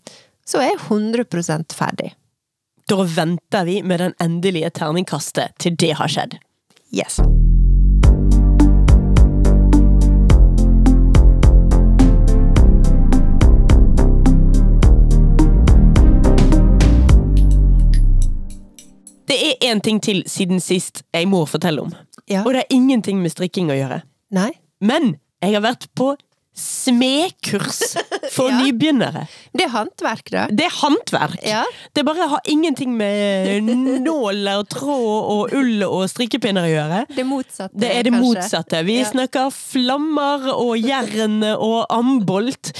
[0.47, 2.12] så er jeg 100 ferdig.
[2.89, 6.38] Da venter vi med den endelige terningkastet til det har skjedd.
[6.91, 7.20] Yes.
[19.28, 21.94] Det er én ting til siden sist jeg må fortelle om.
[22.28, 22.41] Ja.
[22.44, 24.02] Og det er ingenting med strikking å gjøre.
[24.36, 24.52] Nei?
[24.82, 26.15] Men jeg har vært på
[26.62, 27.80] smedkurs
[28.32, 28.60] for Ja.
[28.62, 29.26] nybegynnere.
[29.56, 30.45] Det er håndverk, da.
[30.52, 31.38] Det er håndverk.
[31.47, 31.63] Ja.
[31.95, 33.63] Det bare har ingenting med
[34.06, 37.02] nåler og tråd og ull og strikkepinner å gjøre.
[37.15, 38.26] Det motsatte, Det er det kanskje.
[38.28, 38.84] motsatte.
[38.88, 39.10] Vi Ja.
[39.12, 42.71] snakker flammer og jern og ambolt.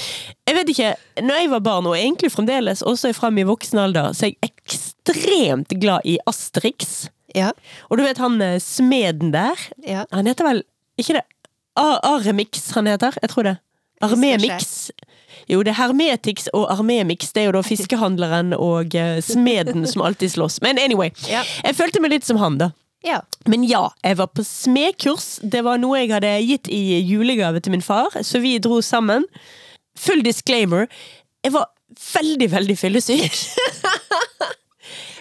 [0.46, 4.12] Jeg vet ikke, når jeg var barn, og egentlig fremdeles også fram i voksen alder,
[4.12, 7.08] så er jeg ekstremt glad i Asterix.
[7.34, 7.50] Ja.
[7.90, 9.56] Og du vet han eh, smeden der?
[9.86, 10.04] ja.
[10.12, 10.62] Han heter vel
[11.00, 11.22] ikke det
[11.74, 13.14] Aremix han heter?
[13.22, 13.54] Jeg tror det.
[14.02, 14.90] Armemix.
[15.50, 17.32] Jo, det er Hermetix og Armemix.
[17.34, 20.60] Det er jo da fiskehandleren og eh, smeden som alltid slåss.
[20.62, 21.10] Men anyway.
[21.26, 22.70] Jeg følte meg litt som han, da.
[23.06, 23.20] ja.
[23.50, 25.40] Men ja, jeg var på smedkurs.
[25.42, 29.26] Det var noe jeg hadde gitt i julegave til min far, så vi dro sammen.
[29.98, 30.86] Full disclaimer.
[31.42, 31.66] Jeg var
[32.14, 33.34] veldig, veldig fyllesyk.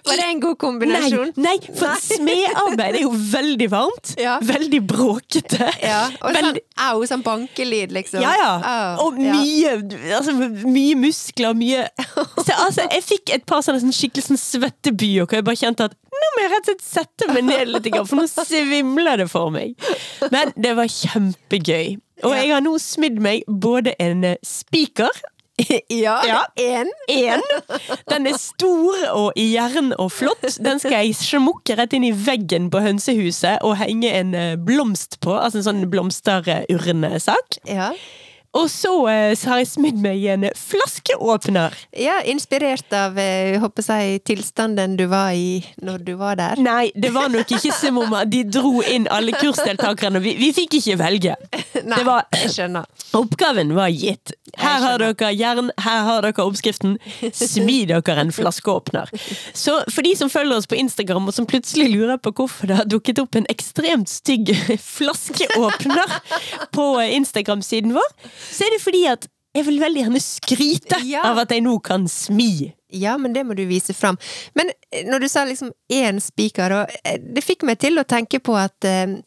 [0.07, 1.31] Var det en god kombinasjon?
[1.37, 4.13] Nei, nei, for smedarbeid er jo veldig varmt.
[4.21, 4.35] Ja.
[4.45, 5.67] Veldig bråkete.
[5.81, 8.21] Ja, og sånn au, sånn bankelyd, liksom.
[8.21, 8.51] Ja, ja.
[8.61, 9.73] Au, Og mye,
[10.13, 10.35] altså,
[10.67, 11.87] mye muskler, mye
[12.45, 15.89] så, altså, Jeg fikk et par sånne sånn skikkelig sånn svettebyer, hvor jeg bare kjente
[15.89, 19.27] at nå må jeg rett og slett sette meg ned litt, for nå svimler det
[19.31, 19.73] for meg.
[20.33, 21.97] Men det var kjempegøy.
[22.21, 25.09] Og jeg har nå smidd meg både en spiker
[25.89, 26.45] Ja, Ja.
[26.57, 26.89] en.
[27.07, 27.41] en.
[28.09, 30.45] Den er stor og i jern og flott.
[30.63, 35.19] Den skal jeg smukke rett inn i veggen på hønsehuset og henge en eh, blomst
[35.21, 35.35] på.
[35.37, 37.61] Altså en sånn blomsterurnesak.
[37.69, 37.91] Ja.
[38.53, 41.71] Og så, eh, har jeg smidd meg en flaskeåpner.
[41.95, 46.59] ja, inspirert av eh, håper jeg, tilstanden du var i når du var der.
[46.59, 50.19] Nei, det var nok ikke som om de dro inn alle kursdeltakerne.
[50.19, 51.35] Vi, vi fikk ikke velge.
[51.87, 52.85] Nei, Det var, jeg skjønner.
[53.15, 54.33] oppgaven var gitt.
[54.59, 56.97] Her har dere jern, her har dere oppskriften.
[57.31, 59.07] Smi dere en flaskeåpner.
[59.55, 62.81] Så for de som følger oss på Instagram, og som plutselig lurer på hvorfor det
[62.81, 64.51] har dukket opp en ekstremt stygg
[64.99, 66.19] flaskeåpner
[66.75, 68.11] på Instagram-siden vår,
[68.49, 71.25] så er det fordi at jeg vil veldig gjerne skryte Ja.
[71.27, 72.71] av at jeg nå kan smi.
[72.91, 74.17] Ja, men det må du vise fram.
[74.55, 78.03] Men eh, når du sa liksom én spiker, og eh, det fikk meg til å
[78.07, 79.17] tenke på at eh,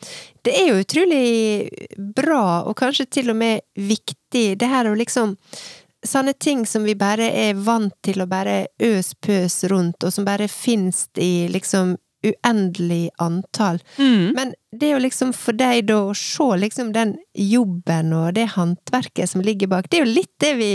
[0.44, 1.68] det er jo utrolig
[2.16, 5.36] bra, og kanskje til og med viktig, det her å liksom
[6.04, 10.26] Sånne ting som vi bare er vant til å bare øs pøs rundt, og som
[10.28, 11.94] bare finnes i liksom
[12.28, 13.78] uendelig antall.
[13.96, 14.34] Mm.
[14.36, 18.48] Men det er jo liksom for deg da å se liksom den jobben og det
[18.54, 20.70] håndverket som ligger bak, det er jo litt det vi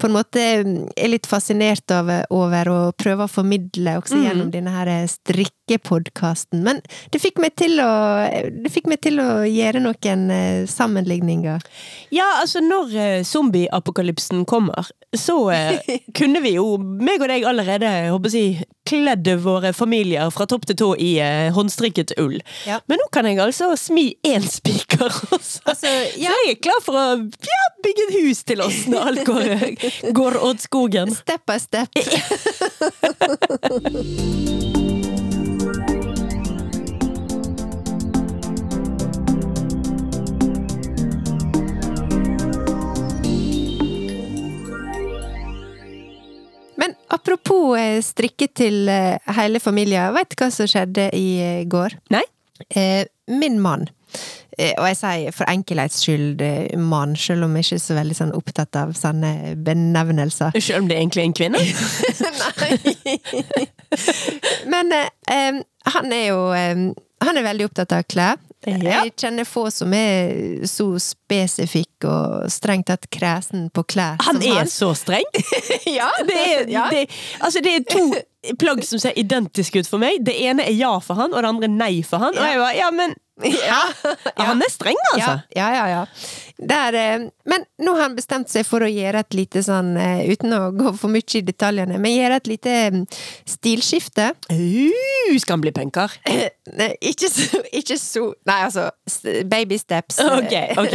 [0.00, 4.22] på en måte er litt fascinert over, over og prøver å formidle også Mm.
[4.24, 6.62] gjennom denne her strikkepodkasten.
[6.64, 6.80] Men
[7.12, 7.90] det fikk meg til å,
[8.64, 11.60] det fikk meg til å gjøre noen eh, sammenligninger.
[12.16, 15.80] Ja, altså når eh, zombieapokalypsen kommer, så eh,
[16.18, 18.44] kunne vi jo, meg og deg allerede, håper si,
[18.90, 21.12] kledd våre familier fra topp til tå i
[21.54, 22.40] håndstrikket ull.
[22.66, 22.80] Ja.
[22.90, 25.60] Men nå kan jeg altså smi én spiker også.
[25.64, 25.86] Altså,
[26.18, 26.30] ja.
[26.30, 29.44] Så jeg er klar for å ja, bygge et hus til oss når alt går,
[30.18, 31.08] går åt skogen.
[31.14, 31.88] Step by step.
[46.80, 51.64] Men apropos eh, strikke til eh, hele familien, vet du hva som skjedde i eh,
[51.68, 51.98] går?
[52.14, 52.22] Nei?
[52.72, 53.88] Eh, min mann,
[54.58, 57.98] eh, og jeg sier for enkelhets skyld eh, mann, selv om jeg ikke er så
[57.98, 60.56] veldig sånn opptatt av sånne benevnelser.
[60.58, 61.60] Selv om det egentlig er en kvinne?
[62.42, 63.66] Nei.
[64.70, 65.62] Men eh,
[65.94, 66.90] han er jo eh,
[67.20, 68.38] Han er veldig opptatt av klær.
[68.68, 68.76] Ja.
[68.76, 74.68] Jeg kjenner få som er så spesifikk og strengt tatt kresen på klær Han er
[74.68, 75.24] så streng!
[75.98, 76.84] ja, Det er, ja.
[76.92, 77.06] det,
[77.40, 78.04] altså det er to
[78.60, 80.20] plagg som ser identiske ut for meg.
[80.24, 82.36] Det ene er ja for han, og det andre er nei for han.
[82.36, 83.80] Og jeg bare, ja, men Ja.
[84.36, 85.36] Han er streng, altså!
[85.56, 85.86] Ja, ja, ja.
[85.88, 86.06] ja.
[86.60, 90.26] Der, eh, men nå har han bestemt seg for å gjøre et lite sånn, eh,
[90.28, 93.04] uten å gå for mye i detaljene, men gjøre et lite mm,
[93.48, 94.30] stilskifte.
[94.52, 96.16] Uh, skal han bli punker?
[96.80, 98.88] Nei, ikke så, ikke så Nei, altså,
[99.48, 100.20] baby steps.
[100.20, 100.94] Ok, ok.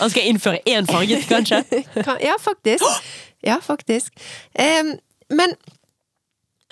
[0.00, 1.62] Han skal innføre én farget, kanskje?
[2.22, 2.84] Ja, faktisk.
[3.42, 4.14] Ja, faktisk.
[5.32, 5.54] Men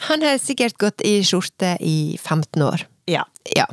[0.07, 2.87] han har sikkert gått i skjorte i 15 år.
[3.11, 3.27] Ja.
[3.57, 3.67] Ja.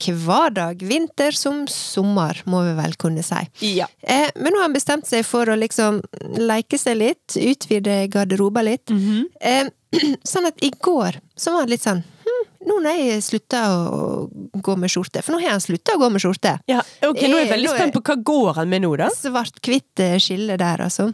[0.00, 3.42] Hver dag, vinter som sommer, må vi vel kunne si.
[3.76, 3.86] ja.
[4.02, 6.00] Eh, men nå har han bestemt seg for å liksom
[6.38, 8.90] leke seg litt, utvide garderoba litt.
[8.90, 9.24] Mhm.
[9.40, 9.70] eh,
[10.26, 14.24] sånn at i går så var det litt sånn hm, Nå når jeg slutta å
[14.64, 16.54] gå med skjorte For nå har han slutta å gå med skjorte.
[16.66, 16.80] ja.
[17.04, 19.10] Ok, nå er jeg veldig Nå er- spent på hva går han med nå, da?
[19.14, 21.10] Svart-hvitt eh, skille der, altså.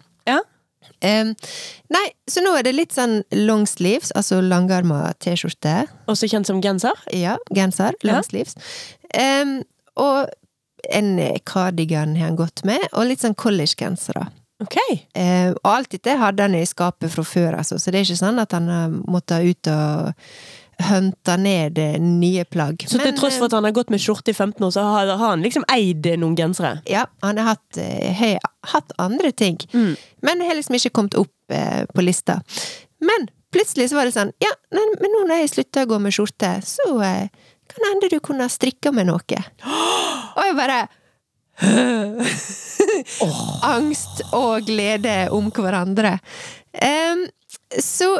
[0.80, 0.90] Ja.
[1.08, 1.52] Eh,
[1.92, 5.84] nei, så nå er det litt sånn long sleeves, altså langarma T-skjorte.
[6.10, 6.96] Også kjent som genser?
[7.16, 7.96] Ja, genser.
[8.00, 8.12] Ja.
[8.12, 8.56] Long sleeves.
[9.14, 9.60] Em,
[10.00, 10.30] og
[10.90, 14.28] en cardigan har han gått med, og litt sånn college-gensere.
[14.60, 14.76] Ok.
[15.16, 18.20] Eh, og alt dette hadde han i skapet fra før, altså, så det er ikke
[18.20, 20.10] sånn at han har måttet ut og
[20.84, 22.84] hente ned eh, nye plagg.
[22.86, 24.84] Så til Men, tross for at han har gått med skjorte i 15 år, så
[24.86, 26.80] har, han liksom eid noen gensere?
[26.84, 28.38] eh, Ja, han har hatt, eh, har
[28.74, 29.58] hatt andre ting.
[29.72, 29.94] Mm.
[30.26, 32.40] Men har liksom ikke kommet opp eh, på lista.
[33.00, 35.98] Men plutselig så var det sånn Ja, nei, men nå når jeg slutta å gå
[36.02, 37.28] med skjorte, så eh,
[37.70, 39.44] kan hende du kunne ha strikka med noe.
[40.36, 40.80] Og jeg bare
[43.74, 46.16] Angst og glede om hverandre.
[46.72, 47.26] Um,
[47.82, 48.14] så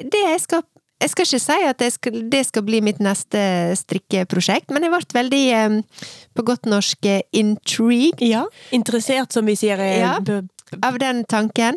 [0.00, 0.64] det jeg skal
[1.04, 3.40] Jeg skal ikke si at det skal, det skal bli mitt neste
[3.76, 5.74] strikkeprosjekt, men jeg ble veldig, em,
[6.34, 8.46] på godt norsk, eh, intrigued Ja.
[8.72, 9.78] Interessert, som vi sier.
[9.78, 10.16] eh, Ja.
[10.82, 11.76] av den tanken.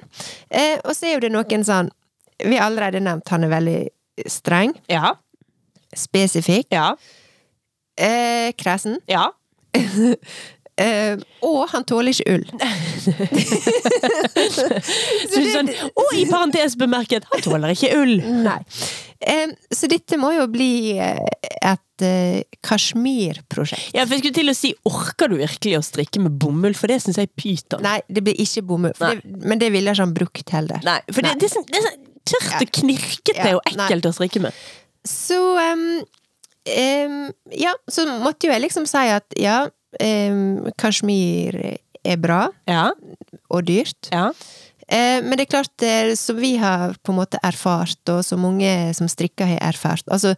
[0.49, 1.91] Eh, og så er jo det noen sånn
[2.39, 3.89] Vi har allerede nevnt han er veldig
[4.29, 5.15] streng, Ja.
[5.95, 6.95] spesifikk, Ja.
[7.97, 8.99] eh, kresen.
[9.09, 9.31] Ja.
[10.77, 12.45] Eh, og han tåler ikke ull.
[15.27, 18.15] Så det sånn, og i parentes bemerket, han tåler ikke ull!
[18.45, 18.59] Nei.
[19.17, 20.69] Eh, så dette må jo bli
[21.01, 23.93] et et Kashmir-prosjekt.
[23.95, 26.75] Ja, for jeg skulle til å si, orker du virkelig å strikke med bomull?
[26.77, 27.81] For det syns jeg er pyton.
[27.85, 28.93] Nei, det blir ikke bomull.
[28.99, 30.79] det- Men det ville ikke han brukt heller.
[30.83, 31.33] Nei, for Nei.
[31.35, 34.53] det, sånn, det er sånn tørt og knirkete Ja, og ekkelt å strikke med.
[35.05, 36.03] Så um,
[36.67, 39.67] um, Ja, så måtte jo jeg liksom si at ja,
[39.99, 41.57] em, kasjmir
[42.07, 42.91] er bra Ja.
[43.49, 44.09] og dyrt.
[44.11, 44.31] ja.
[44.89, 48.39] Eh, men det er klart, eh, som vi har på en måte erfart, og som
[48.39, 50.35] mange som strikker har erfart Altså,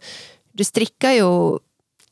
[0.56, 1.60] du strikker jo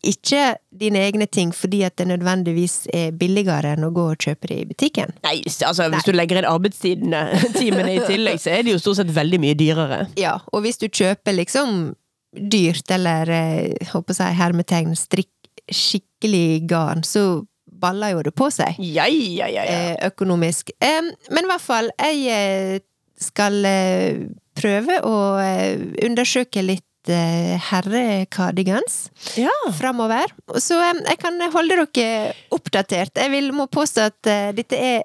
[0.06, 4.46] ikke dine egne ting fordi at det nødvendigvis er billigere enn å gå og kjøpe
[4.46, 5.10] det i butikken.
[5.24, 7.24] Nei, altså hvis du legger inn arbeidstidene
[7.58, 10.04] timene i tillegg, så er det jo stort sett veldig mye dyrere.
[10.16, 11.96] Ja, og hvis du kjøper liksom
[12.30, 15.32] dyrt, eller eh, håper jeg hermetegn, strikk
[15.74, 17.44] skikkelig garn, så
[17.78, 18.78] baller jo det på seg.
[18.82, 19.78] Ja, ja, ja, ja.
[19.92, 20.72] eh, økonomisk.
[20.82, 22.80] Em, men i hvert fall, jeg eh,
[23.18, 24.26] skal eh,
[24.58, 29.54] prøve å eh, undersøke litt eh, herrekardigans ja.
[29.78, 30.30] framover.
[30.60, 33.18] Så jeg kan holde dere oppdatert.
[33.18, 35.02] Jeg vil, må påstå at eh, dette er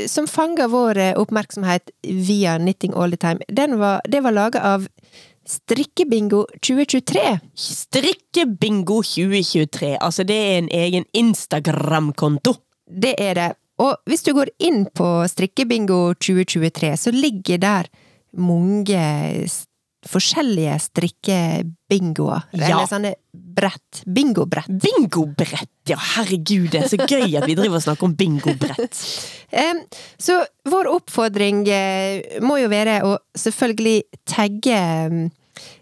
[0.09, 3.45] Som fanga vår eh, oppmerksomhet via Knitting All The Time.
[3.47, 4.87] Den var, det var laga av
[5.45, 7.39] Strikkebingo 2023.
[7.53, 9.97] Strikkebingo 2023.
[10.01, 12.55] Altså, det er en egen Instagram-konto.
[12.89, 13.51] Det er det.
[13.77, 17.89] Og hvis du går inn på Strikkebingo 2023, så ligger der
[18.35, 19.05] mange
[20.05, 22.47] forskjellige strikkebingoer.
[22.55, 22.65] Ja.
[22.69, 23.13] Eller sånne
[23.55, 24.01] brett.
[24.05, 24.69] Bingobrett.
[24.83, 25.97] Bingobrett, ja.
[26.15, 29.01] Herregud, det er så gøy at vi driver og snakker om bingobrett.
[30.25, 30.35] Så
[30.67, 34.79] vår oppfordring eh, må jo være å selvfølgelig tagge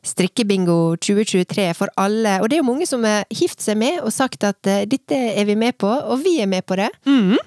[0.06, 2.38] Strikkebingo 2023 for alle.
[2.42, 5.18] Og det er jo mange som har hivt seg med og sagt at eh, dette
[5.34, 6.92] er vi med på, og vi er med på det.
[7.10, 7.40] Mhm.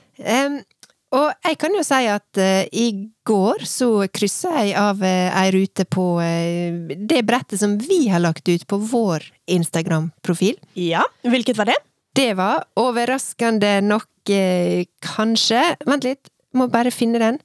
[1.17, 2.87] Og jeg kan jo si at uh, i
[3.27, 8.23] går så kryssa jeg av uh, ei rute på uh, det brettet som vi har
[8.25, 9.25] lagt ut på vår
[9.57, 10.59] Instagram-profil.
[10.81, 11.79] Ja, hvilket var det?
[12.17, 17.37] Det var overraskende nok kanskje Vent litt, må bare finne den.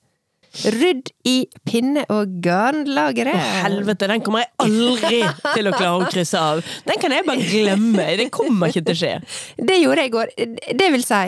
[0.52, 1.36] Rydd i
[1.68, 3.38] pinne- og garnlageret.
[3.38, 5.20] Å, helvete, den kommer jeg aldri
[5.54, 6.64] til å klare å krysse av.
[6.88, 8.08] Den kan jeg bare glemme.
[8.20, 9.14] Det kommer ikke til å skje.
[9.70, 10.34] Det gjorde jeg i går.
[10.82, 11.22] Det vil si,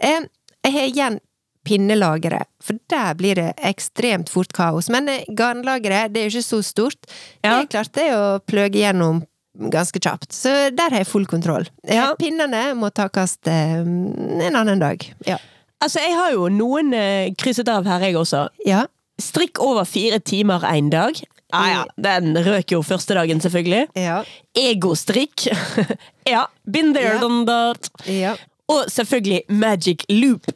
[0.00, 1.20] jeg har igjen
[1.64, 4.90] pinnelageret, for der blir det ekstremt fort kaos.
[4.92, 7.08] Men eh, garnlageret, det er jo ikke så stort.
[7.44, 7.58] Ja.
[7.62, 9.22] Det klarte jeg å pløge gjennom
[9.70, 11.68] ganske kjapt, så der har jeg full kontroll.
[11.86, 12.08] Eh, Ja.
[12.18, 15.04] Pinnene må takes eh, en annen dag.
[15.28, 15.38] Ja.
[15.84, 16.94] Altså, jeg har jo noen
[17.38, 18.48] krysset av her, jeg også.
[18.66, 18.84] ja.
[19.20, 21.14] Strikk over fire timer én dag.
[21.54, 23.84] Ja, ja, den røk jo første dagen, selvfølgelig.
[23.94, 24.16] Ja.
[24.58, 25.44] Egostrikk.
[26.26, 27.20] ja, been there, Ja.
[27.22, 27.90] done that.
[28.10, 28.32] ja.
[28.66, 30.48] Og selvfølgelig Magic Loop.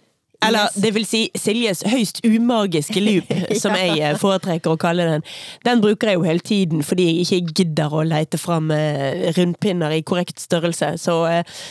[0.47, 3.31] Eller det vil si Siljes høyst umagiske loop,
[3.63, 5.27] som jeg eh, foretrekker å kalle den.
[5.67, 9.97] Den bruker jeg jo hele tiden fordi jeg ikke gidder å leite fram eh, rundpinner
[9.97, 10.97] i korrekt størrelse.
[11.03, 11.63] Så eh,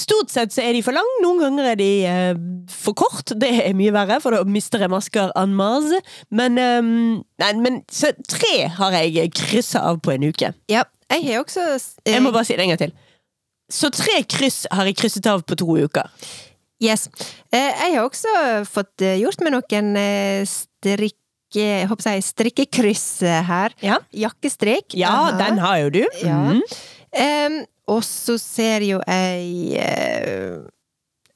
[0.00, 2.36] Stort sett så er de for lang, noen ganger er de eh,
[2.70, 3.32] for kort.
[3.42, 5.98] Det er mye verre, for da mister jeg masker en masse.
[6.30, 10.54] Men, nei, men så tre har jeg kryssa av på en uke.
[10.70, 10.86] ja.
[11.10, 12.92] Jeg har også eh, Jeg må bare si det en gang til.
[13.70, 16.10] Så tre kryss har jeg krysset av på to uker.
[16.80, 17.08] Yes.
[17.52, 18.32] Eh, jeg har også
[18.68, 21.16] fått eh, gjort med noen eh, strikke...
[21.50, 23.72] Jeg håper jeg strikkekryss her.
[23.82, 24.94] Ja, Jakkestrikk.
[24.94, 25.32] ja Aha.
[25.40, 26.04] den har jo du.
[26.22, 26.36] Ja.
[26.54, 26.60] Mm.
[27.10, 27.56] Um,
[27.90, 30.62] og så ser jo jeg uh,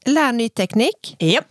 [0.07, 1.17] Lær ny teknikk.
[1.19, 1.43] Ja.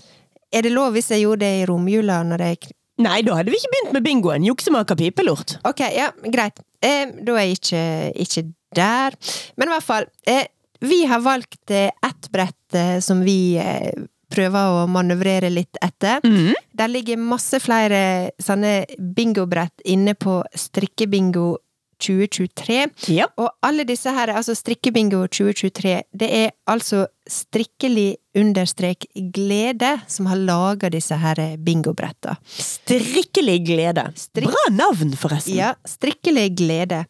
[0.53, 2.71] Er det lov hvis jeg gjorde det i romjula når jeg
[3.03, 4.43] Nei, da hadde vi ikke begynt med bingoen.
[4.45, 5.56] Juksemaker pipelort.
[5.65, 6.62] Ok, ja, greit.
[6.77, 7.86] Eh, da er jeg ikke,
[8.21, 8.43] ikke
[8.77, 9.15] der.
[9.58, 10.06] Men i hvert fall.
[10.29, 10.45] Eh,
[10.84, 13.93] vi har valgt eh, ett brett eh, som vi eh,
[14.34, 16.24] prøver å manøvrere litt etter.
[16.26, 16.54] Mhm.
[16.74, 21.58] Der ligger masse flere sånne bingobrett inne på Strikkebingo
[22.04, 22.80] 2023.
[23.13, 23.30] Ja.
[23.38, 30.39] Og alle disse her, altså Strikkebingo 2023, det er altså Strikkelig understrek glede som har
[30.41, 32.36] laga disse her bingobretta.
[32.46, 34.08] Strikkelig glede.
[34.15, 35.56] Strik Bra navn, forresten.
[35.58, 37.04] Ja, strikkelig glede.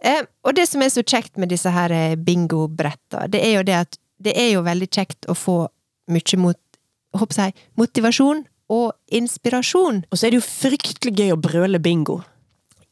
[0.00, 3.64] Eh, og det som er så kjekt med disse her eh, bingobretta, det er jo
[3.66, 5.58] det at det er jo veldig kjekt å få
[6.10, 6.58] mye mot,
[7.36, 10.04] jeg, motivasjon og inspirasjon.
[10.10, 12.20] Og så er det jo fryktelig gøy å brøle bingo.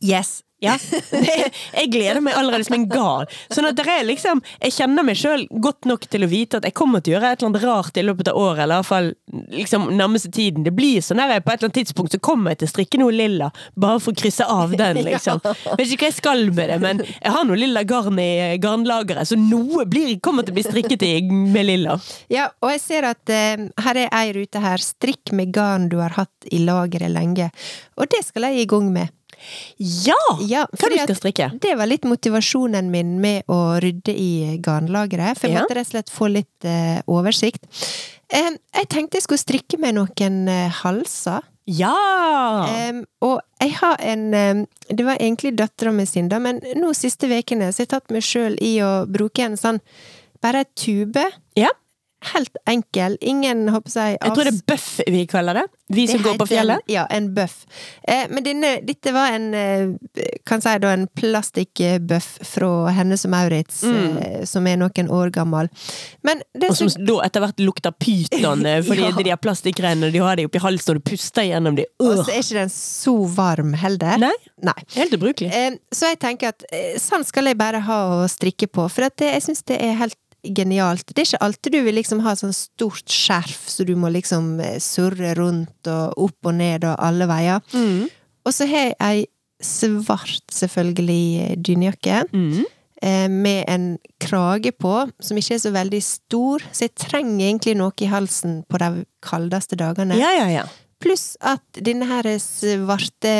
[0.02, 0.40] Yes.
[0.64, 0.78] Ja.
[1.10, 3.26] Det, jeg gleder meg allerede som en gal.
[3.52, 6.64] Sånn at det er liksom Jeg kjenner meg sjøl godt nok til å vite at
[6.64, 8.80] jeg kommer til å gjøre et eller annet rart i løpet av året, eller i
[8.80, 9.10] hvert fall
[9.52, 10.64] liksom nærmeste tiden.
[10.64, 13.00] Det blir sånn der på et eller annet tidspunkt så kommer jeg til å strikke
[13.02, 15.42] noe lilla, bare for å krysse av den, liksom.
[15.76, 19.28] Vet ikke hva jeg skal med det, men jeg har noe lilla garn i garnlageret,
[19.28, 21.98] så noe blir, kommer til å bli strikket i med lilla.
[22.32, 24.82] Ja, og jeg ser at uh, her er ei rute her.
[24.82, 27.50] Strikk med garn du har hatt i lageret lenge.
[28.00, 29.12] Og det skal jeg i gang med.
[29.78, 30.16] Ja!
[30.40, 31.48] Ja, Hva du skal strikke?
[31.62, 35.62] Det var litt motivasjonen min med å rydde i garnlageret, for jeg Ja.
[35.64, 37.66] måtte rett og slett få litt uh, oversikt.
[38.32, 41.44] Um, jeg tenkte jeg skulle strikke med noen uh, halser.
[41.66, 41.92] Ja!
[42.90, 46.92] Um, og jeg har en um, Det var egentlig dattera mi sin, da, men nå
[46.94, 49.80] siste ukene har jeg tatt meg sjøl i å bruke en sånn
[50.44, 51.24] Bare ei tube.
[51.58, 51.72] Ja.
[52.32, 53.16] Helt enkel.
[53.20, 55.64] Ingen, håper jeg Jeg tror det er bøff vi kaller det.
[55.94, 56.80] Vi som det går på fjellet.
[56.88, 57.66] En, ja, en bøff.
[58.08, 63.30] Eh, men denne, dette var en eh, kan si da en plastikkbøff fra Hennes og
[63.30, 64.16] Maurits, Mm.
[64.18, 65.68] eh, som er noen år gammel.
[66.24, 67.04] Men det Og som så...
[67.06, 69.12] da etter hvert lukter pyton, eh, fordi Ja.
[69.22, 71.86] de har plastikkgreiene de har de oppi halsen og du puster gjennom de.
[72.00, 72.24] Og Øh.
[72.24, 74.18] så er ikke den så varm heller.
[74.18, 74.78] Nei, Nei.
[74.96, 75.52] helt ubrukelig.
[75.52, 79.06] Eh, så jeg tenker at eh, sånn skal jeg bare ha å strikke på, for
[79.06, 80.16] det, jeg syns det er helt
[80.54, 81.08] genialt.
[81.10, 84.56] Det er ikke alltid du vil liksom ha sånn stort skjerf, så du må liksom
[84.62, 87.64] eh, surre rundt og opp og ned og alle veier.
[87.74, 88.06] Mm.
[88.46, 89.26] Og så har jeg ei
[89.62, 92.24] svart, selvfølgelig, dynejakke.
[92.32, 92.64] Mm.
[93.02, 97.76] eh, med en krage på, som ikke er så veldig stor, så jeg trenger egentlig
[97.78, 100.18] noe i halsen på de kaldeste dagene.
[100.20, 100.66] Ja, ja, ja.
[101.02, 103.34] Pluss at denne her svarte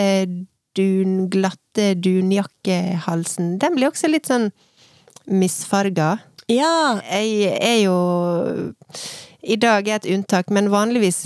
[0.77, 4.51] dun, glatte dunjakkehalsen, den blir også litt sånn
[5.27, 6.19] misfarga.
[6.49, 7.95] Ja, Jeg er jo
[9.43, 11.21] I dag er et unntak, men vanligvis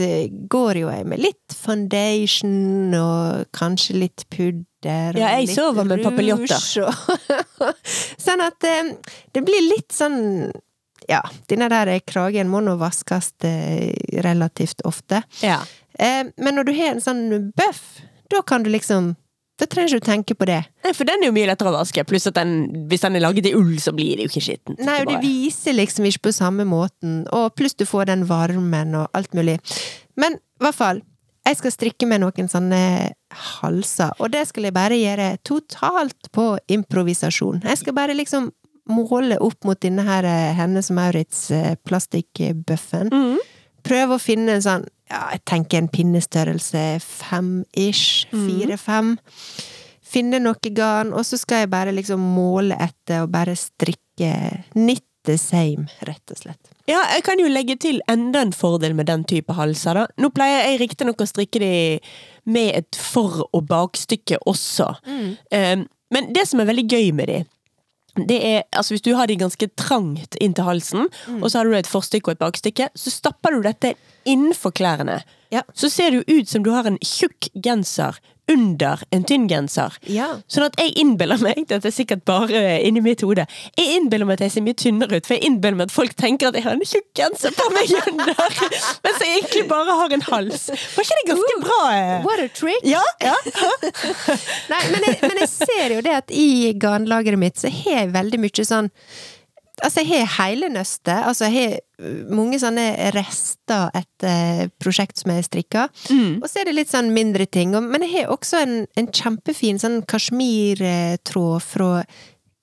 [0.53, 5.17] går jo jeg med litt foundation og kanskje litt pudder.
[5.17, 6.93] Ja, jeg sover med papiljotter.
[8.27, 8.93] sånn at eh,
[9.37, 10.51] det blir litt sånn
[11.09, 13.93] Ja, denne der kragen må nå vaskes eh,
[14.25, 15.23] relativt ofte.
[15.45, 15.61] ja.
[15.99, 18.01] Eh, Men når du har en sånn bøff,
[18.31, 19.17] da kan du liksom
[19.61, 20.63] Da trenger du ikke tenke på det.
[20.87, 22.05] Nei, For den er jo mye lettere å vaske.
[22.09, 24.81] Pluss at den, hvis den er laget i ull, så blir det jo ikke skittent.
[24.87, 28.97] Nei, og det viser liksom ikke på samme måten, og pluss du får den varmen
[29.03, 29.59] og alt mulig.
[30.21, 31.03] Men i hvert fall,
[31.47, 32.81] jeg skal strikke med noen sånne
[33.61, 37.63] halser, og det skal jeg bare gjøre totalt på improvisasjon.
[37.65, 38.51] Jeg skal bare liksom
[38.91, 43.13] måle opp mot denne her eh, Hennes Maurits eh, plastikkbøffen.
[43.13, 43.41] Mhm.
[43.91, 49.17] Prøve å finne en sånn, ja, jeg tenker en pinnestørrelse fem-ish, fire-fem.
[50.11, 54.31] Finne noe garn, og så skal jeg bare liksom måle etter og bare strikke
[54.79, 56.71] nytt the same, rett og slett.
[56.89, 59.95] Ja, jeg kan jo legge til enda en fordel med den type halser.
[59.95, 60.07] da.
[60.19, 62.01] Nå pleier jeg riktignok å strikke de
[62.47, 64.89] med et for- og bakstykke også.
[65.53, 67.47] Um, men det som er veldig gøy med de, det
[68.19, 71.09] er altså hvis du har de ganske trangt inntil halsen,
[71.41, 73.95] og så har du et forstykke og et bakstykke, så stapper du dette
[74.29, 75.21] innenfor klærne.
[75.51, 75.63] Ja.
[75.75, 78.19] Så ser det jo ut som du har en tjukk genser
[78.51, 79.95] under en tynn genser.
[80.11, 80.27] Ja.
[80.51, 83.47] Sånn at jeg innbiller meg, dette er sikkert bare inni mitt hode,
[83.79, 86.17] jeg innbiller meg at jeg ser mye tynnere ut, for jeg innbiller meg at folk
[86.19, 88.35] tenker at jeg har en tjukk genser på meg under,
[89.07, 90.69] mens jeg egentlig bare har en hals.
[90.97, 91.81] Var ikke det ganske bra?
[91.95, 92.15] eh?
[92.27, 92.85] What a trick!
[92.91, 93.37] Ja, ja.
[94.73, 98.15] Nei, men jeg, men jeg ser jo det at i garnlageret mitt så har jeg
[98.17, 98.91] veldig mye sånn
[99.83, 101.15] Altså, jeg har hele nøstet.
[101.17, 105.87] Altså, jeg har uh, mange sånne rester etter prosjekt som jeg strikka.
[106.41, 107.73] Og så er det litt sånn mindre ting.
[107.77, 111.95] Men jeg har også en, en kjempefin sånn kasjmirtråd fra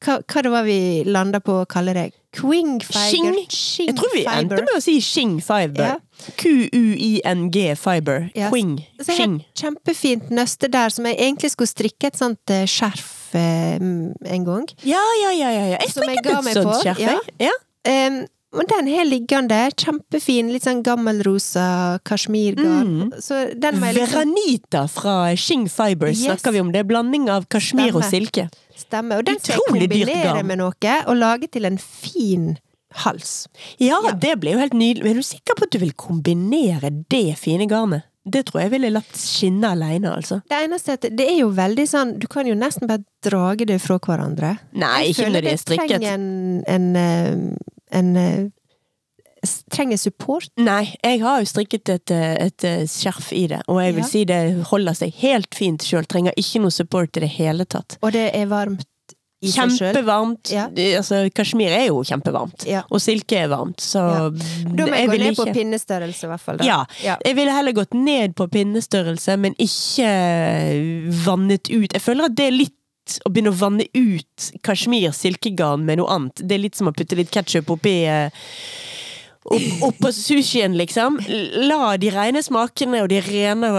[0.05, 2.09] hva, hva det var vi landa på å kalle det?
[2.37, 3.37] Quingfiber?
[3.49, 3.87] Shing.
[3.89, 5.95] Jeg tror vi endte med å si Shing Fiber.
[5.95, 6.33] Ja.
[6.37, 8.27] Q-u-i-n-g Fiber.
[8.35, 8.51] Yes.
[8.53, 8.75] Quing.
[9.01, 12.67] Så jeg har et kjempefint nøste der som jeg egentlig skulle strikke et sånt eh,
[13.27, 14.65] skjerf eh, en gang.
[14.83, 15.65] Ja, ja, ja, ja.
[15.73, 15.77] ja.
[15.81, 17.17] Jeg strikket et sånt skjerf, ja.
[17.37, 17.49] jeg.
[17.49, 18.07] Ja.
[18.07, 18.25] Um,
[18.57, 23.11] og den har liggende, kjempefin, litt sånn gammelrosa kasjmirgarn.
[23.21, 26.23] Så den må liksom Veranita fra Shing Fiber Yes.
[26.23, 26.71] snakker vi om.
[26.71, 28.47] Det er blanding av kasjmir og silke.
[28.77, 29.17] stemme.
[29.17, 32.57] Og den skal jeg kombinere med noe, og lage til en fin
[33.03, 33.47] hals.
[33.79, 34.13] Ja, Ja.
[34.13, 35.03] det blir jo helt nydelig.
[35.03, 38.03] Men er du sikker på at du vil kombinere det fine garnet?
[38.29, 40.41] Det tror jeg ville latt skinne alene, altså.
[40.49, 43.65] Det eneste er at det er jo veldig sånn Du kan jo nesten bare drage
[43.69, 44.57] det fra hverandre.
[44.73, 45.95] Nei, ikke når de er det strikket.
[46.01, 48.45] trenger en, en, eh, en eh,
[49.71, 50.49] Trenger support.
[50.59, 54.03] Nei, jeg har jo strikket et, eh, et, eh, skjerf i det, og jeg vil
[54.03, 54.07] Ja.
[54.09, 56.05] si det holder seg helt fint sjøl.
[56.09, 57.97] Trenger ikke noe support i det hele tatt.
[58.01, 58.83] Og det er varmt.
[59.37, 60.49] Kjempevarmt.
[60.49, 60.63] Ja.
[60.97, 62.65] Altså, kasjmir er jo kjempevarmt.
[62.65, 62.81] Ja.
[62.89, 64.23] Og silke er varmt, så Ja.
[64.31, 66.63] Da må jeg, gå ned ned på pinnestørrelse, i hvert fall.
[66.65, 66.79] Ja.
[67.03, 67.17] ja.
[67.25, 70.09] Jeg ville heller gått ned på pinnestørrelse, men ikke
[71.25, 71.93] vannet ut.
[71.93, 72.73] Jeg føler at det er litt
[73.23, 76.41] å begynne å vanne ut kasjmir silkegarn med noe annet.
[76.43, 77.93] Det er litt som å putte litt ketsjup oppi
[79.47, 81.21] Oppå opp- sushien, liksom.
[81.69, 83.69] La de rene smakene og de rene,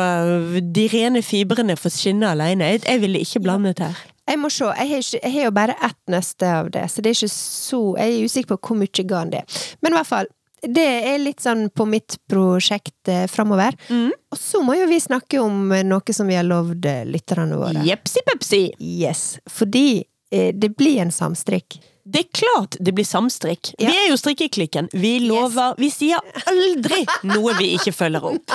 [0.64, 2.70] de rene fibrene få skinne alene.
[2.72, 3.98] Jeg, jeg ville ikke blandet her.
[4.28, 4.66] Jeg må se.
[4.68, 7.34] Jeg har, ikke, jeg har jo bare ett nøste av det, så det er ikke
[7.34, 9.62] så Jeg er usikker på hvor mye garn det er.
[9.82, 10.34] Men i hvert fall.
[10.58, 13.76] Det er litt sånn på mitt prosjekt eh, framover.
[13.94, 14.08] Mm.
[14.10, 17.60] Og så må jo vi snakke om eh, noe som vi har lovd eh, lytterne
[17.60, 17.84] våre.
[17.86, 18.62] Jepsi pepsi!
[18.82, 19.22] Yes.
[19.46, 20.02] Fordi
[20.34, 21.78] eh, det blir en samstrikk.
[22.08, 23.72] Det er klart det blir samstrikk.
[23.78, 23.90] Ja.
[23.90, 24.88] Vi er jo strikkeklikken.
[24.96, 28.54] Vi lover Vi sier aldri noe vi ikke følger opp.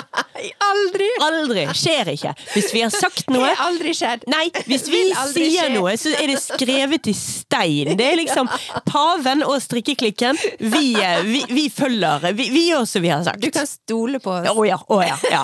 [0.64, 1.10] Aldri!
[1.24, 1.66] Aldri.
[1.78, 2.34] Skjer ikke.
[2.56, 4.26] Hvis vi har sagt noe Det har aldri skjedd.
[4.32, 5.74] Nei, hvis vi sier skje.
[5.76, 7.94] noe, så er det skrevet i stein.
[8.00, 8.50] Det er liksom
[8.90, 10.40] paven og strikkeklikken.
[10.60, 10.88] Vi,
[11.30, 12.32] vi, vi følger.
[12.34, 13.44] Vi, vi gjør som vi har sagt.
[13.44, 14.50] Du kan stole på oss.
[14.50, 15.20] Å ja, å ja.
[15.30, 15.44] ja.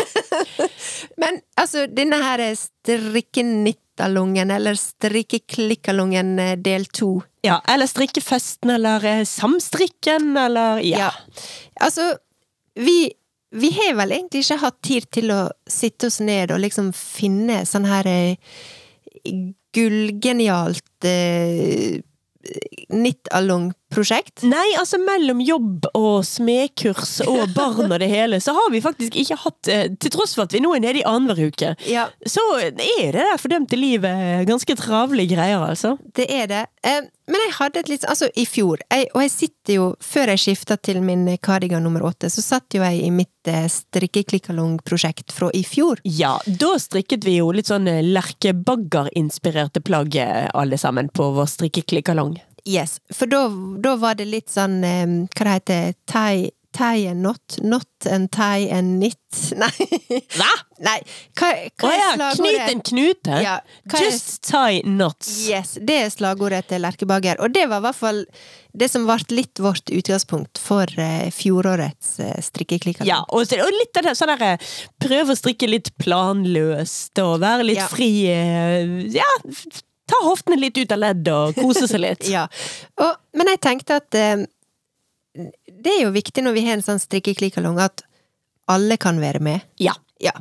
[1.21, 2.47] Men altså, denne her
[3.99, 7.21] strikkenittalungen, eller strikkeklikkalungen eh, del to.
[7.41, 7.61] ja.
[7.67, 10.97] Eller strikkefesten, eller eh, samstrikken, eller ja.
[10.97, 11.11] Ja.
[11.81, 12.17] Altså,
[12.75, 13.11] vi,
[13.51, 17.65] vi har vel egentlig ikke hatt tid til å sitte oss ned og liksom finne
[17.65, 18.35] sånn her eh,
[19.73, 22.01] gullgenialt eh,
[23.93, 24.43] prosjekt?
[24.47, 29.15] Nei, altså mellom jobb og smedkurs og barn og det hele, så har vi faktisk
[29.17, 32.07] ikke hatt eh, Til tross for at vi nå er nede i annenhver uke, Ja,
[32.25, 35.95] så er det der fordømte livet ganske travle greier, altså.
[36.15, 36.65] det er det.
[36.85, 40.31] Eh, Men jeg hadde et litt Altså, i fjor, jeg, og jeg sitter jo Før
[40.33, 45.33] jeg skifta til min kardigan nummer åtte, så satt jo jeg i mitt eh, strikkeklikkalong-prosjekt
[45.35, 45.99] fra i fjor.
[46.05, 50.15] Ja, da strikket vi jo litt sånn lerkebagger-inspirerte plagg
[50.53, 52.37] alle sammen på vår strikkeklikkalong.
[52.65, 53.47] Yes, for da,
[53.95, 57.57] var det litt sånn um, Hva det heter tie, tie and knot?
[57.65, 59.15] Not and tie and knit?
[59.61, 59.71] Nei.
[60.35, 60.49] Hva?
[60.85, 60.97] Nei.
[61.39, 61.49] Hva,
[61.81, 62.39] hva er ja, slagordet?
[62.39, 63.41] knyt en knute!
[63.43, 63.57] Ja,
[63.99, 65.33] Just er- tie knots.
[65.49, 67.39] Yes, det er slagordet til Lerkebager.
[67.43, 68.23] Og det var i hvert fall
[68.79, 73.09] det som ble litt vårt utgangspunkt for uh, fjorårets uh, strikkeklikkalong.
[73.09, 74.51] Ja, og, og litt av det sånn derre
[75.01, 77.87] Prøve å strikke litt planløst og være litt Ja.
[77.91, 78.11] fri.
[78.29, 79.29] uh, Ja,
[80.09, 82.27] ta hoftene litt ut av ledd og kose seg litt.
[82.35, 82.45] Ja.
[83.01, 84.45] Og, men jeg tenkte at eh,
[85.39, 88.03] det er jo viktig når vi har en sånn strikkeklikkalong, at
[88.69, 89.65] alle kan være med.
[89.81, 89.95] Ja.
[90.19, 90.33] Ja.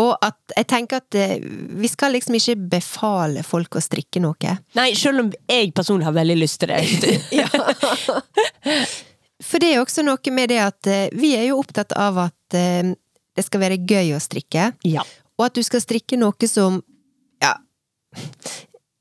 [0.00, 4.56] Og at jeg tenker at eh, vi skal liksom ikke befale folk å strikke noe.
[4.78, 7.18] Nei, selv om jeg personlig har veldig lyst til det.
[7.40, 7.48] Ja.
[9.40, 12.18] For det er jo også noe med det at eh, vi er jo opptatt av
[12.26, 12.92] at eh,
[13.36, 15.04] det skal være gøy å strikke, ja.
[15.38, 16.80] og at du skal strikke noe som
[17.40, 17.54] Ja.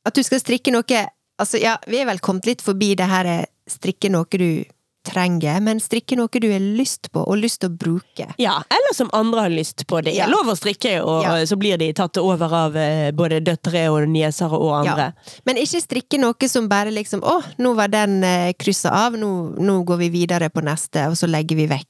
[0.06, 1.06] At du skal strikke noe
[1.40, 4.66] Altså, ja, vi er vel kommet litt forbi det her eh, strikke noe du
[5.08, 8.26] trenger, men strikke noe du har lyst på, og lyst til å bruke.
[8.38, 8.58] ja.
[8.70, 10.02] Eller som andre har lyst på.
[10.04, 10.26] Det Ja.
[10.26, 11.46] er lov å strikke, og Ja.
[11.46, 15.14] så blir de tatt over av eh, både døtre og nieser og andre.
[15.46, 19.56] Men ikke strikke noe som bare liksom Å, nå var den eh, kryssa av, nå,
[19.58, 21.86] nå går vi videre på neste, og så legger vi vekk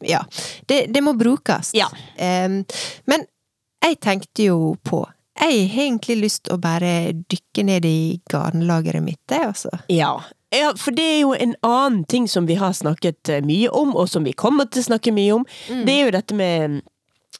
[0.00, 0.24] Ja.
[0.66, 1.72] Det, det må brukes.
[1.74, 1.86] Ja.
[2.18, 2.64] Um,
[3.06, 3.26] men
[3.82, 5.04] jeg tenkte jo på
[5.40, 9.72] Jeg har egentlig lyst til å bare dykke ned i garnlageret mitt, jeg, altså.
[9.88, 10.12] Ja.
[10.52, 13.94] ja, for det er jo en annen ting som vi har snakket eh, mye om,
[13.96, 15.46] og som vi kommer til å snakke mye om.
[15.70, 15.84] Mm.
[15.88, 16.80] Det er jo dette med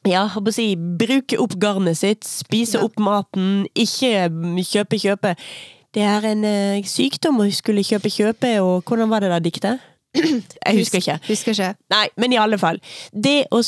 [0.07, 2.87] ja, jeg å si, bruke opp garnet sitt, spise Ja.
[2.87, 4.31] opp maten, ikke
[4.65, 5.35] kjøpe, kjøpe.
[5.93, 9.83] Det er en uh, sykdom å skulle kjøpe, kjøpe, og hvordan var det da diktet?
[10.15, 11.19] Jeg husker ikke.
[11.27, 11.73] Husker ikke.
[11.93, 12.81] Nei, men i alle fall.
[13.13, 13.61] Det å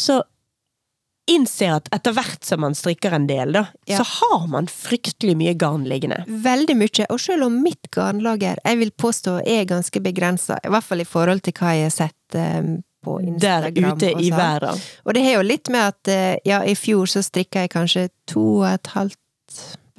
[1.25, 3.97] så innse at etter hvert som man strikker en del, da, Ja.
[3.97, 6.23] så har man fryktelig mye garn liggende.
[6.27, 10.83] Veldig mye, og selv om mitt garnlager jeg vil påstå er ganske begrensa, i hvert
[10.83, 14.79] fall i forhold til hva jeg har sett um, på Der ute i verden.
[15.05, 18.09] Og det har jo litt med at eh, ja, i fjor så strikka jeg kanskje
[18.27, 19.17] to og et halvt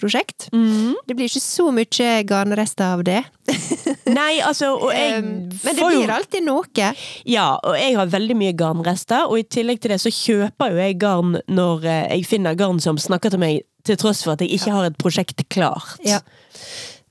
[0.01, 0.49] prosjekt.
[0.53, 0.95] Mm.
[1.07, 3.21] Det blir ikke så mye garnrester av det.
[4.19, 6.91] Nei, altså, og jeg men det blir alltid noe.
[7.29, 10.83] Ja, og jeg har veldig mye garnrester, og i tillegg til det så kjøper jo
[10.83, 14.45] jeg garn når eh, jeg finner garn som snakker til meg, til tross for at
[14.45, 15.97] jeg ikke har et prosjekt klart.
[16.05, 16.21] Ja.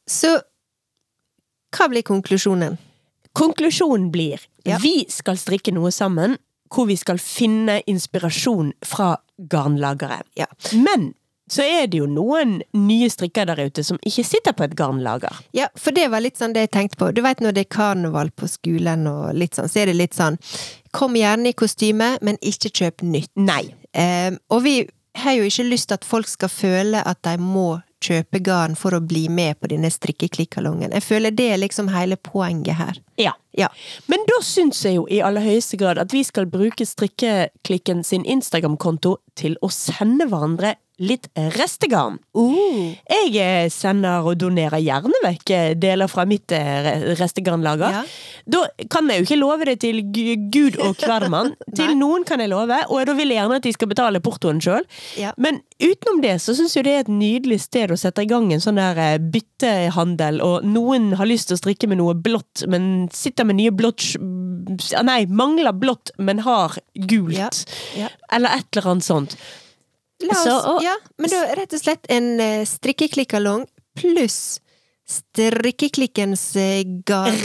[0.09, 0.37] Så
[1.73, 2.77] hva blir konklusjonen?
[3.33, 4.77] Konklusjonen blir Ja.
[4.77, 6.37] vi skal strikke noe sammen
[6.73, 10.21] hvor vi skal finne inspirasjon fra garnlagere.
[10.37, 10.45] Ja.
[10.73, 11.13] Men
[11.51, 15.43] så er det jo noen nye strikker der ute som ikke sitter på et garnlager.
[15.55, 17.11] Ja, for det var litt sånn det jeg tenkte på.
[17.11, 20.17] Du vet når det er karneval på skolen og litt sånn, så er det litt
[20.17, 20.39] sånn
[20.93, 23.31] Kom gjerne i kostyme, men ikke kjøp nytt.
[23.41, 23.63] Nei.
[23.97, 24.75] Em, og vi
[25.17, 28.95] har jo ikke lyst til at folk skal føle at de må kjøpe garn for
[28.95, 30.93] å bli med på denne strikkeklikkalongen.
[30.93, 32.99] Jeg føler det er liksom hele poenget her.
[33.21, 33.33] Ja.
[33.57, 33.69] Ja.
[34.11, 38.25] Men da syns jeg jo i aller høyeste grad at vi skal bruke Strikkeklikken sin
[38.25, 41.27] Instagram-konto til å sende hverandre litt
[41.57, 42.19] restegarn.
[42.37, 47.99] Uh, Jeg eh, sender og donerer gjerne vekk eh, deler fra mitt eh, restegarnlager.
[47.99, 48.03] Ja.
[48.55, 50.01] Da kan jeg jo ikke love det til
[50.53, 51.53] Gud og hvermann.
[51.77, 54.61] til noen kan jeg love, og da vil jeg gjerne at de skal betale portoen
[54.63, 54.87] sjøl.
[55.19, 55.33] ja.
[55.37, 58.51] Men utenom det så syns jeg det er et nydelig sted å sette i gang
[58.53, 62.65] en sånn der eh, byttehandel, og noen har lyst til å strikke med noe blått,
[62.71, 64.13] men sitter med nye blått
[65.03, 66.77] Nei, mangler blått, men har
[67.09, 67.65] gult.
[67.97, 68.07] Ja.
[68.33, 69.35] Eller et eller annet sånt.
[70.23, 73.67] La oss, Så, og- ja, men da rett og slett en uh, strikkeklikkalong
[73.99, 74.59] pluss
[75.09, 76.61] strikkeklikkens uh,
[77.05, 77.35] garn...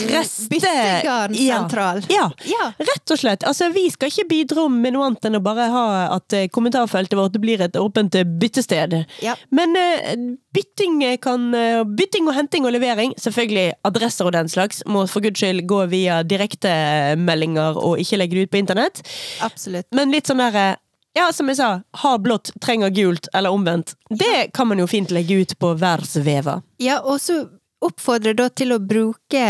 [0.51, 2.03] Byttegarnsentral.
[2.09, 2.31] Ja.
[2.45, 2.68] Ja.
[2.79, 3.45] Rett og slett.
[3.45, 7.18] Altså, vi skal ikke bidra med noe annet enn å bare ha at eh, kommentarfeltet
[7.18, 8.95] vårt blir et åpent eh, byttested.
[9.24, 9.35] Ja.
[9.51, 10.14] Men uh,
[10.55, 15.24] bytting kan uh, Bytting og henting og levering, selvfølgelig adresser og den slags, må for
[15.24, 19.03] guds skyld gå via direktemeldinger og ikke legge det ut på internett.
[19.45, 19.89] Absolutt.
[19.97, 20.76] Men litt sånn derre
[21.19, 21.69] ja, som jeg sa,
[22.03, 23.95] ha blått, trenger gult, eller omvendt.
[24.11, 26.61] Det kan man jo fint legge ut på verdensveva.
[26.83, 27.43] Ja, og så
[27.85, 29.43] oppfordre da til å bruke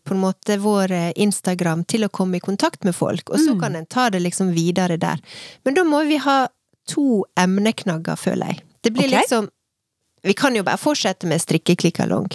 [0.00, 3.52] på en måte vår eh, Instagram til å komme i kontakt med folk, og så
[3.52, 3.60] Mm.
[3.60, 5.20] kan en ta det liksom videre der.
[5.64, 6.48] Men da må vi ha
[6.88, 8.62] to emneknagger, føler jeg.
[8.82, 9.20] Det blir okay.
[9.20, 9.50] liksom
[10.24, 12.30] Vi kan jo bare fortsette med strikkeklikkalong.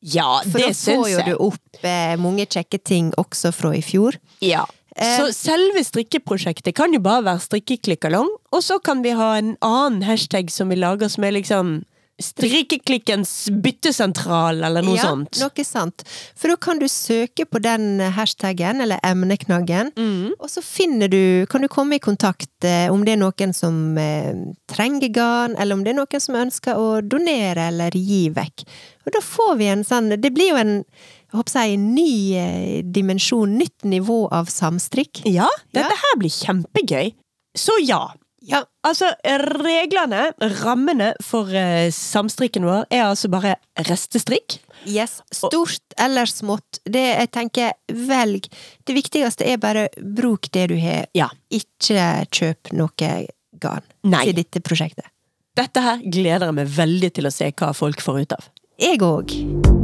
[0.00, 3.82] Ja, For det da får jo du opp eh, mange kjekke ting også fra i
[3.84, 4.16] fjor.
[4.40, 4.62] Ja.
[4.98, 9.56] Eh, Så selve strikkeprosjektet kan jo bare være strikkeklikkalong, og så kan vi ha en
[9.62, 11.84] annen hashtag som vi lager som er liksom
[12.18, 15.38] Strikkeklikkens byttesentral, eller noe ja, sånt.
[15.40, 16.02] Noe sant.
[16.38, 20.32] For da kan du søke på den hashtagen, eller emneknaggen, Mm.
[20.38, 23.96] og så finner du Kan du komme i kontakt eh, om det er noen som
[23.98, 24.34] eh,
[24.68, 28.64] trenger garn, eller om det er noen som ønsker å donere eller gi vekk.
[29.06, 30.84] Og da får vi en sånn Det blir jo en
[31.28, 35.20] jeg håper jeg, en ny eh, dimensjon, nytt nivå av samstrikk.
[35.28, 35.96] Ja, dette Ja.
[36.02, 37.12] her blir kjempegøy.
[37.54, 38.08] Så ja.
[38.48, 40.30] Ja, Altså, reglene,
[40.62, 43.56] rammene for eh, samstrikken vår, er altså bare
[43.88, 44.58] restestrikk.
[44.88, 45.18] Yes.
[45.34, 46.80] Stort eller smått.
[46.88, 47.74] Det jeg tenker,
[48.08, 48.48] velg.
[48.88, 51.08] Det viktigste er bare bruk det du har.
[51.18, 51.28] Ja.
[51.52, 53.12] Ikke kjøp noe
[53.58, 54.24] garn Nei.
[54.30, 55.10] til dette prosjektet.
[55.58, 58.48] Dette her gleder jeg meg veldig til å se hva folk får ut av.
[58.78, 59.77] Jeg òg.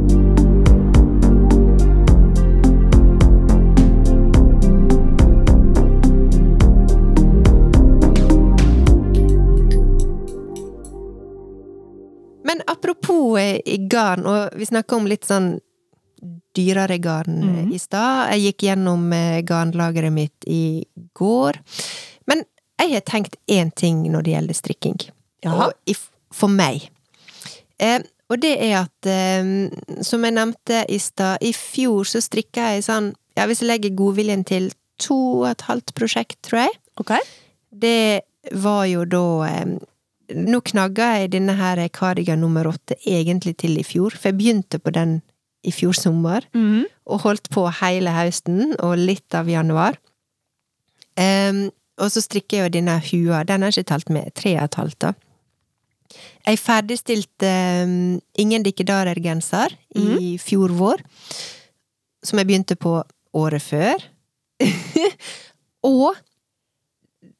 [12.85, 13.59] Apropos eh,
[13.89, 15.55] garn, og vi snakka om litt sånn
[16.55, 17.73] dyrere garn eh, Mhm.
[17.73, 18.31] i stad.
[18.33, 21.59] Jeg gikk gjennom eh, garnlageret mitt i går.
[22.27, 22.43] Men
[22.79, 24.99] jeg har tenkt én ting når det gjelder strikking.
[25.43, 25.67] Jaha.
[25.87, 25.95] Og
[26.33, 26.89] for meg.
[27.79, 29.69] Eh, og det er at, eh,
[30.01, 33.91] som jeg nevnte i stad, i fjor så strikka jeg sånn Ja, hvis jeg legger
[33.99, 36.69] godviljen til to og et halvt prosjekt, tror jeg.
[36.97, 37.11] Ok?
[37.77, 38.21] Det
[38.53, 39.65] var jo da eh,
[40.33, 44.79] Nå knagga jeg denne her cardigan nummer åtte egentlig til i fjor, for jeg begynte
[44.81, 45.21] på den
[45.65, 46.85] i fjor sommer, Mhm.
[47.07, 49.97] og holdt på hele høsten og litt av januar.
[51.17, 54.63] Um, og så strikker jeg jo denne hua, den er ikke talt med, tre og
[54.65, 55.13] et halvt da.
[56.45, 61.01] Jeg ferdigstilte um, Ingen dikkedarer-genser i fjor vår,
[62.23, 63.01] som jeg begynte på
[63.33, 63.95] året før.
[65.83, 66.15] og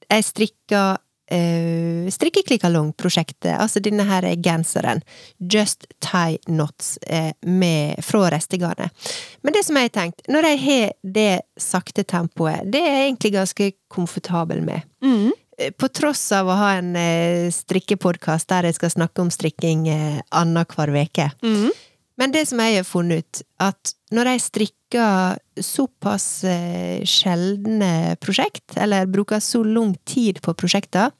[0.09, 0.97] jeg strikka
[1.31, 5.03] uh, strikkeklikkalong-prosjektet, altså denne her genseren.
[5.39, 9.07] Just tie knots eh, med, fra restegarnet.
[9.41, 13.09] Men det som jeg har tenkt, når jeg har det sakte tempoet, det er jeg
[13.09, 14.85] egentlig ganske komfortabel med.
[15.03, 15.33] Mhm.
[15.57, 19.87] Eh, På tross av å ha en eh, strikkepodkast der jeg skal snakke om strikking
[19.87, 21.29] eh, annenhver uke.
[21.43, 21.71] Mm.
[22.17, 28.75] Men det som jeg har funnet ut, at når jeg strikker såpass eh, sjeldne prosjekt,
[28.77, 31.11] eller bruker så lang tid på prosjekter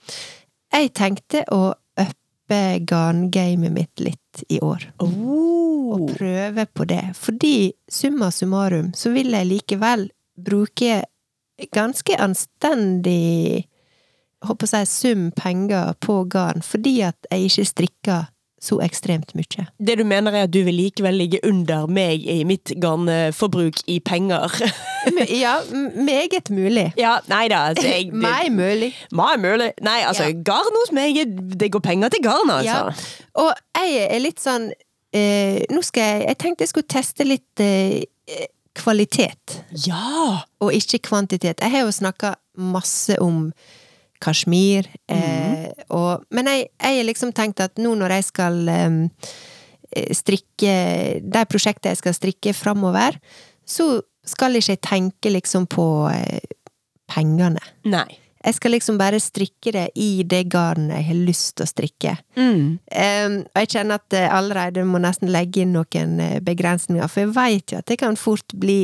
[0.73, 4.89] Jeg tenkte å uppe garngamet mitt litt i år.
[4.99, 5.95] Oh.
[5.95, 7.13] Og prøve på det.
[7.15, 11.05] Fordi summa summarum så vil jeg likevel bruke
[11.71, 13.65] ganske anstendig
[14.45, 18.27] håper jeg, sum penger på garn, fordi at jeg ikke strikker
[18.65, 19.65] så ekstremt mye.
[19.79, 23.99] Det du mener er at du vil likevel ligge under meg i mitt garnforbruk i
[23.99, 24.51] penger?
[25.29, 25.59] Ja,
[25.93, 26.87] meget mulig.
[26.97, 27.59] ja, nei da.
[27.69, 28.87] Altså, jeg, det, Meg mulig.
[29.13, 29.67] Meg mulig.
[29.85, 30.39] Nei, altså, Ja.
[30.47, 31.19] garn hos meg,
[31.59, 32.79] det går penger til garn, altså.
[32.89, 33.43] Ja.
[33.43, 34.71] Og jeg er litt sånn
[35.13, 38.01] eh, Nå skal jeg Jeg tenkte jeg skulle teste litt eh,
[38.75, 40.41] kvalitet, Ja!
[40.59, 41.61] og ikke kvantitet.
[41.61, 43.51] Jeg har jo snakka masse om
[44.23, 48.99] kasjmir, eh, og Men jeg jeg har liksom tenkt at nå når jeg skal eh,
[50.11, 50.75] strikke
[51.21, 53.19] De prosjektene jeg skal strikke framover,
[53.65, 56.41] så skal ikke jeg tenke liksom på eh,
[57.11, 57.61] pengene.
[57.85, 58.19] Nei.
[58.45, 62.11] Jeg skal liksom bare strikke det i det garnet jeg har lyst til å strikke.
[62.37, 62.77] Mm.
[62.77, 67.25] Um, og jeg kjenner at jeg allerede må nesten legge inn noen eh, begrensninger, for
[67.25, 68.83] jeg vet jo at det kan fort bli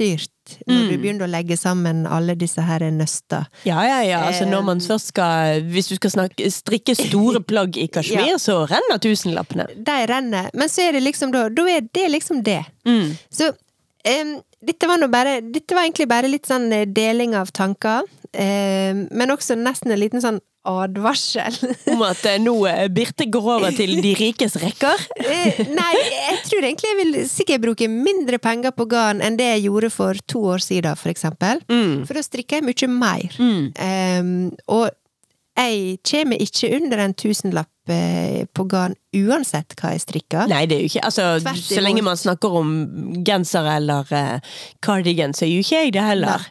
[0.00, 0.28] skitdyrt
[0.66, 1.02] når du Mm.
[1.02, 3.46] begynner å legge sammen alle disse her nøster.
[3.64, 4.20] Ja, ja, ja.
[4.26, 8.36] Altså, når man først skal Hvis du skal snakke, strikke store plagg i kasjmir, Ja.
[8.38, 9.66] så renner tusenlappene.
[9.76, 12.64] De renner, men så er det liksom da Da er det liksom det.
[12.86, 13.16] Mm.
[13.30, 17.52] Så um, dette var nå bare Dette var egentlig bare litt sånn eh, deling av
[17.52, 20.36] tanker, Um, men også nesten en liten sånn
[20.68, 21.56] advarsel.
[21.92, 25.06] Om at eh, nå eh, Birte går over til de rikes rekker.
[25.30, 29.46] Eh, Nei, jeg tror egentlig jeg vil sikkert bruke mindre penger på garn enn det
[29.46, 31.60] jeg gjorde for to år siden, for eksempel.
[31.70, 32.02] Mm.
[32.08, 33.36] For da strikker jeg mye mer.
[33.38, 33.68] Mm.
[33.78, 34.32] Um,
[34.74, 34.88] og
[35.60, 40.50] jeg kommer ikke under en tusenlapp eh, på garn uansett hva jeg strikker.
[40.50, 41.26] Nei, det er jo ikke Altså,
[41.58, 42.74] så lenge man snakker om
[43.26, 46.46] genser eller uh, cardigan, så er jo ikke jeg det heller.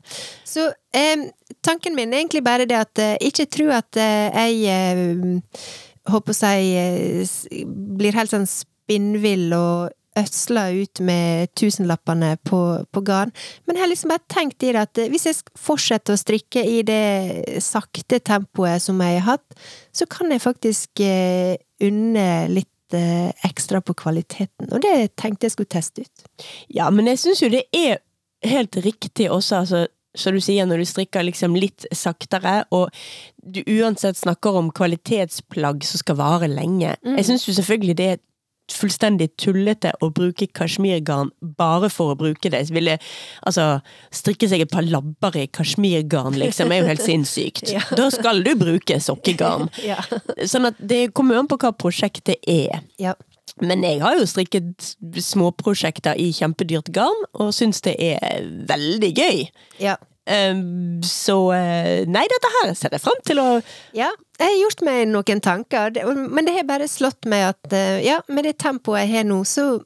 [0.47, 1.29] Så em,
[1.65, 5.71] tanken min er egentlig bare det at eh, ikke tro at eh, jeg eh,
[6.09, 7.65] håper å si eh,
[7.99, 12.59] blir helt sånn spinnvill og ødsler ut med tusenlappene på,
[12.91, 13.31] på garn.
[13.65, 16.63] Men jeg har liksom bare tenkt i det at eh, hvis jeg fortsetter å strikke
[16.65, 19.61] i det sakte tempoet som jeg har hatt,
[19.95, 21.55] så kan jeg faktisk eh,
[21.85, 26.27] unne litt eh, ekstra på kvaliteten, og det tenkte jeg skulle teste ut.
[26.73, 28.01] Ja, men jeg syns jo det er
[28.47, 29.87] helt riktig også, altså
[30.17, 32.89] som du sier, når du strikker liksom litt saktere, og
[33.37, 36.95] du uansett snakker om kvalitetsplagg som skal vare lenge.
[37.05, 37.15] Mm.
[37.19, 38.23] Jeg syns jo selvfølgelig det er
[38.73, 42.61] fullstendig tullete å bruke kasjmirgarn bare for å bruke det.
[42.73, 42.97] Ville
[43.47, 43.79] altså
[44.15, 47.65] strikke seg et par labber i kasjmirgarn, liksom, er jo helt sinnssykt.
[47.75, 47.81] Ja.
[47.95, 49.69] Da skal du bruke sokkegarn.
[49.89, 49.99] Ja.
[50.49, 52.83] Sånn at det kommer an på hva prosjektet er.
[53.01, 53.15] ja.
[53.59, 59.41] Men jeg har jo strikket småprosjekter i kjempedyrt garn, og syns det er veldig gøy.
[59.83, 59.97] ja.
[60.29, 63.45] Um, så eh, Nei, dette her ser jeg fram til å
[63.97, 67.99] Ja, jeg har gjort meg noen tanker, men det har bare slått meg at eh,
[68.05, 69.81] ja, med det tempoet jeg har nå, så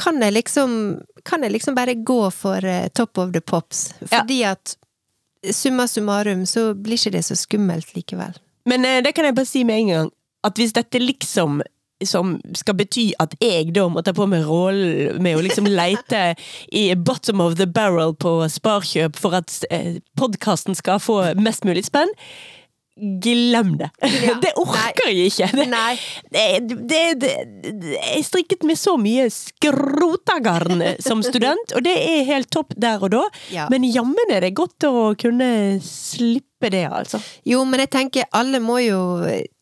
[0.00, 3.94] kan jeg liksom Kan jeg liksom bare gå for eh, top of the pops.
[4.00, 4.18] Ja.
[4.18, 4.74] Fordi at
[5.52, 8.36] summa summarum så blir ikke det så skummelt likevel.
[8.68, 10.10] Men eh, det kan jeg bare si med en gang,
[10.44, 11.62] at hvis dette liksom
[12.04, 16.34] som skal bety at jeg da må ta på meg rollen med å liksom leite
[16.68, 19.62] i bottom of the barrel på Sparkjøp for at
[20.20, 22.12] podkasten skal få mest mulig spenn.
[22.96, 23.90] Glem det!
[24.24, 24.36] Ja.
[24.42, 25.48] Det orker jeg ikke!
[25.66, 25.96] Nei.
[26.30, 26.44] det,
[26.86, 27.32] det, det,
[27.98, 33.10] jeg strikket med så mye skrotagarn som student, og det er helt topp der og
[33.16, 33.24] da.
[33.50, 33.66] Ja.
[33.72, 35.50] Men jammen er det godt å kunne
[35.82, 37.20] slippe det, altså.
[37.44, 39.00] Jo, men jeg tenker alle må jo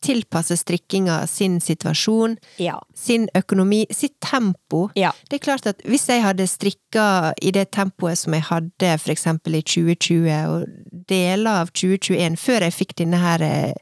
[0.03, 2.79] tilpasse strikkinga sin situasjon, Ja.
[2.95, 4.89] sin økonomi, sitt tempo.
[4.95, 5.11] Ja.
[5.29, 9.11] Det er klart at hvis jeg hadde strikka i det tempoet som jeg hadde for
[9.11, 10.67] eksempel i 2020, og
[11.07, 13.73] deler av 2021, før jeg fikk denne her eh,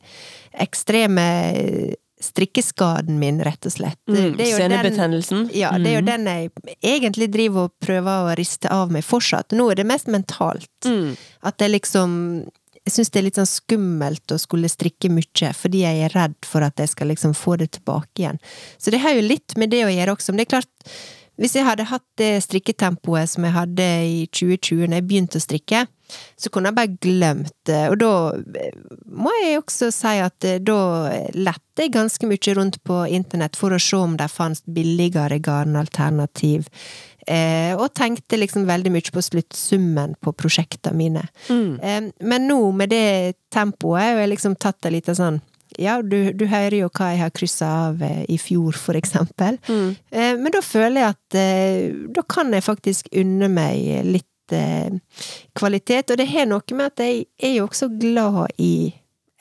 [0.59, 3.97] ekstreme strikkeskaden min, rett og slett.
[4.09, 5.47] Mm, Senebetennelsen.
[5.57, 6.05] Ja, det er jo Mm.
[6.05, 6.51] den jeg
[6.83, 9.49] egentlig driver og prøver å riste av meg fortsatt.
[9.57, 10.67] Nå er det mest mentalt.
[10.85, 11.17] Mm.
[11.43, 12.47] At jeg liksom
[12.87, 16.37] Jeg syns det er litt sånn skummelt å skulle strikke mye, fordi jeg er redd
[16.47, 18.41] for at jeg skal liksom få det tilbake igjen.
[18.81, 20.33] Så det har jo litt med det å gjøre også.
[20.33, 20.71] Men det er klart,
[21.41, 25.45] hvis jeg hadde hatt det strikketempoet som jeg hadde i 2020 når jeg begynte å
[25.45, 25.85] strikke,
[26.35, 27.81] så kunne jeg bare glemt det.
[27.93, 28.11] Og da
[28.59, 28.75] eh,
[29.07, 30.81] må jeg også si at eh, da
[31.37, 36.67] lette jeg ganske mye rundt på internett for å se om det fantes billigere garnalternativ.
[37.27, 41.23] Eh, og tenkte liksom veldig mye på sluttsummen på prosjektene mine.
[41.49, 41.79] Mm.
[41.79, 45.41] Eh, men nå, med det tempoet, har jeg liksom tatt det litt sånn
[45.79, 49.59] Ja, du, du hører jo hva jeg har kryssa av eh, i fjor, for eksempel.
[49.69, 49.93] Mm.
[50.11, 54.89] Eh, men da føler jeg at eh, da kan jeg faktisk unne meg litt eh,
[55.55, 56.11] kvalitet.
[56.11, 58.73] Og det har noe med at jeg er jo også glad i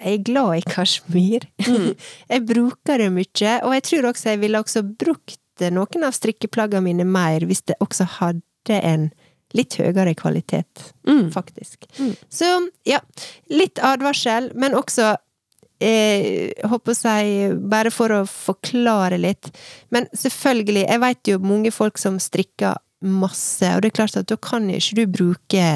[0.01, 1.43] jeg er glad i kasjmir.
[2.33, 5.41] jeg bruker det mye, og jeg tror også jeg ville også brukt
[5.71, 9.11] noen av strikkeplaggene mine mer hvis det også hadde en
[9.53, 11.31] litt høyere kvalitet, Mm.
[11.35, 11.85] faktisk.
[11.99, 12.13] Mm.
[12.31, 12.47] Så
[12.87, 13.01] ja,
[13.51, 15.17] litt advarsel, men også
[15.81, 19.51] eh, håper å si, bare for å forklare litt.
[19.91, 24.29] Men selvfølgelig, jeg vet jo mange folk som strikker masse, og det er klart at
[24.29, 25.67] da kan ikke du bruke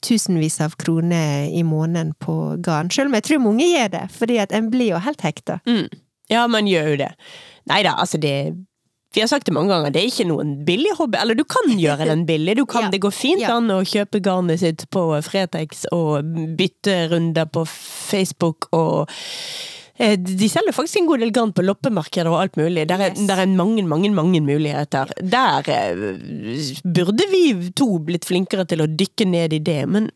[0.00, 4.38] tusenvis av kroner i måneden på garn, selv om jeg tror mange gjør det, fordi
[4.40, 5.58] at en blir jo helt hekta.
[5.68, 5.86] Mm.
[6.32, 7.12] Ja, man gjør jo det.
[7.70, 8.34] Nei da, altså det
[9.16, 11.16] Vi har sagt det mange ganger, det er ikke noen billig hobby.
[11.22, 12.56] Eller du kan gjøre den billig.
[12.58, 12.90] Du kan, Ja.
[12.92, 13.54] Det går fint Ja.
[13.56, 16.26] an å kjøpe garnet sitt på Fretex og
[16.58, 19.08] bytte runder på Facebook og
[19.96, 22.84] eh, de selger faktisk en god del garn på loppemarkeder og alt mulig.
[22.90, 23.24] Der er, Yes.
[23.30, 25.14] der er mange, mange mange muligheter.
[25.22, 26.20] Der eh,
[26.84, 30.10] burde vi to blitt flinkere til å dykke ned i det, men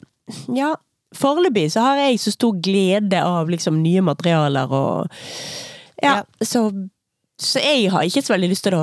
[0.53, 0.75] ja
[1.17, 5.09] Foreløpig så har jeg så stor glede av liksom nye materialer og
[6.03, 6.71] Ja, så
[7.41, 8.83] så jeg har ikke så veldig lyst til å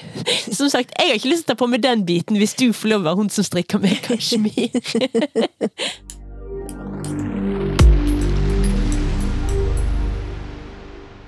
[0.58, 2.66] Som sagt, jeg har ikke lyst til å ta på meg den biten hvis du
[2.76, 4.76] får lov å være hun som strikker med kasjmir.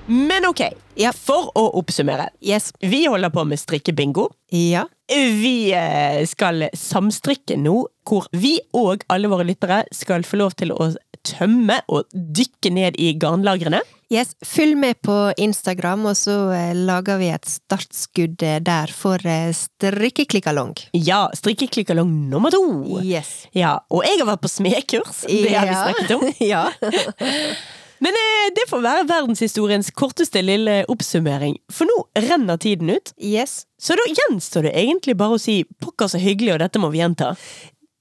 [0.06, 0.60] Men ok,
[0.94, 1.10] Ja.
[1.12, 2.28] for å oppsummere.
[2.40, 2.72] Yes.
[2.80, 4.28] Vi holder på med strikkebingo.
[4.54, 4.84] Ja.
[5.10, 7.74] Vi eh, skal samstrikke nå,
[8.06, 10.92] hvor vi og alle våre lyttere skal få lov til å
[11.26, 13.82] tømme og dykke ned i garnlagrene.
[14.06, 19.18] Yes, følg med på Instagram, og så eh, lager vi et startskudd eh, der for
[19.26, 20.76] eh, strikkeklikkalong.
[20.94, 22.62] Ja, strikkeklikkalong nummer to!
[23.02, 23.48] Yes.
[23.50, 26.22] Ja, og jeg har vært på smedkurs, det har vi snakket om.
[26.52, 26.68] ja.
[28.04, 28.14] Men
[28.54, 33.10] det får være verdenshistoriens korteste lille oppsummering, for nå renner tiden ut.
[33.18, 33.64] Yes.
[33.80, 37.00] Så da gjenstår det egentlig bare å si pokker så hyggelig, og dette må vi
[37.02, 37.32] gjenta.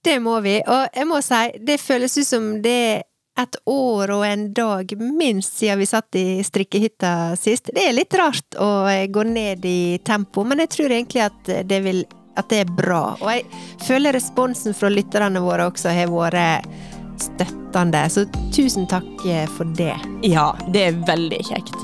[0.06, 3.04] Det må vi, og jeg må si, det føles ut som det er
[3.36, 7.72] et år og en dag minst siden vi satt i strikkehytta sist.
[7.76, 11.82] Det er litt rart å gå ned i tempo, men jeg tror egentlig at det,
[11.84, 12.06] vil,
[12.40, 13.04] at det er bra.
[13.20, 13.46] Og jeg
[13.84, 16.72] føler responsen fra lytterne våre også har vært
[17.20, 18.26] støttende, så
[18.56, 19.96] tusen takk for det.
[20.24, 21.76] Ja, det er veldig kjekt.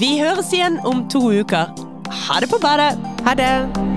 [0.00, 1.72] Vi høres igjen om to uker.
[2.28, 2.94] Ha det på badet!
[3.24, 3.93] Ha det!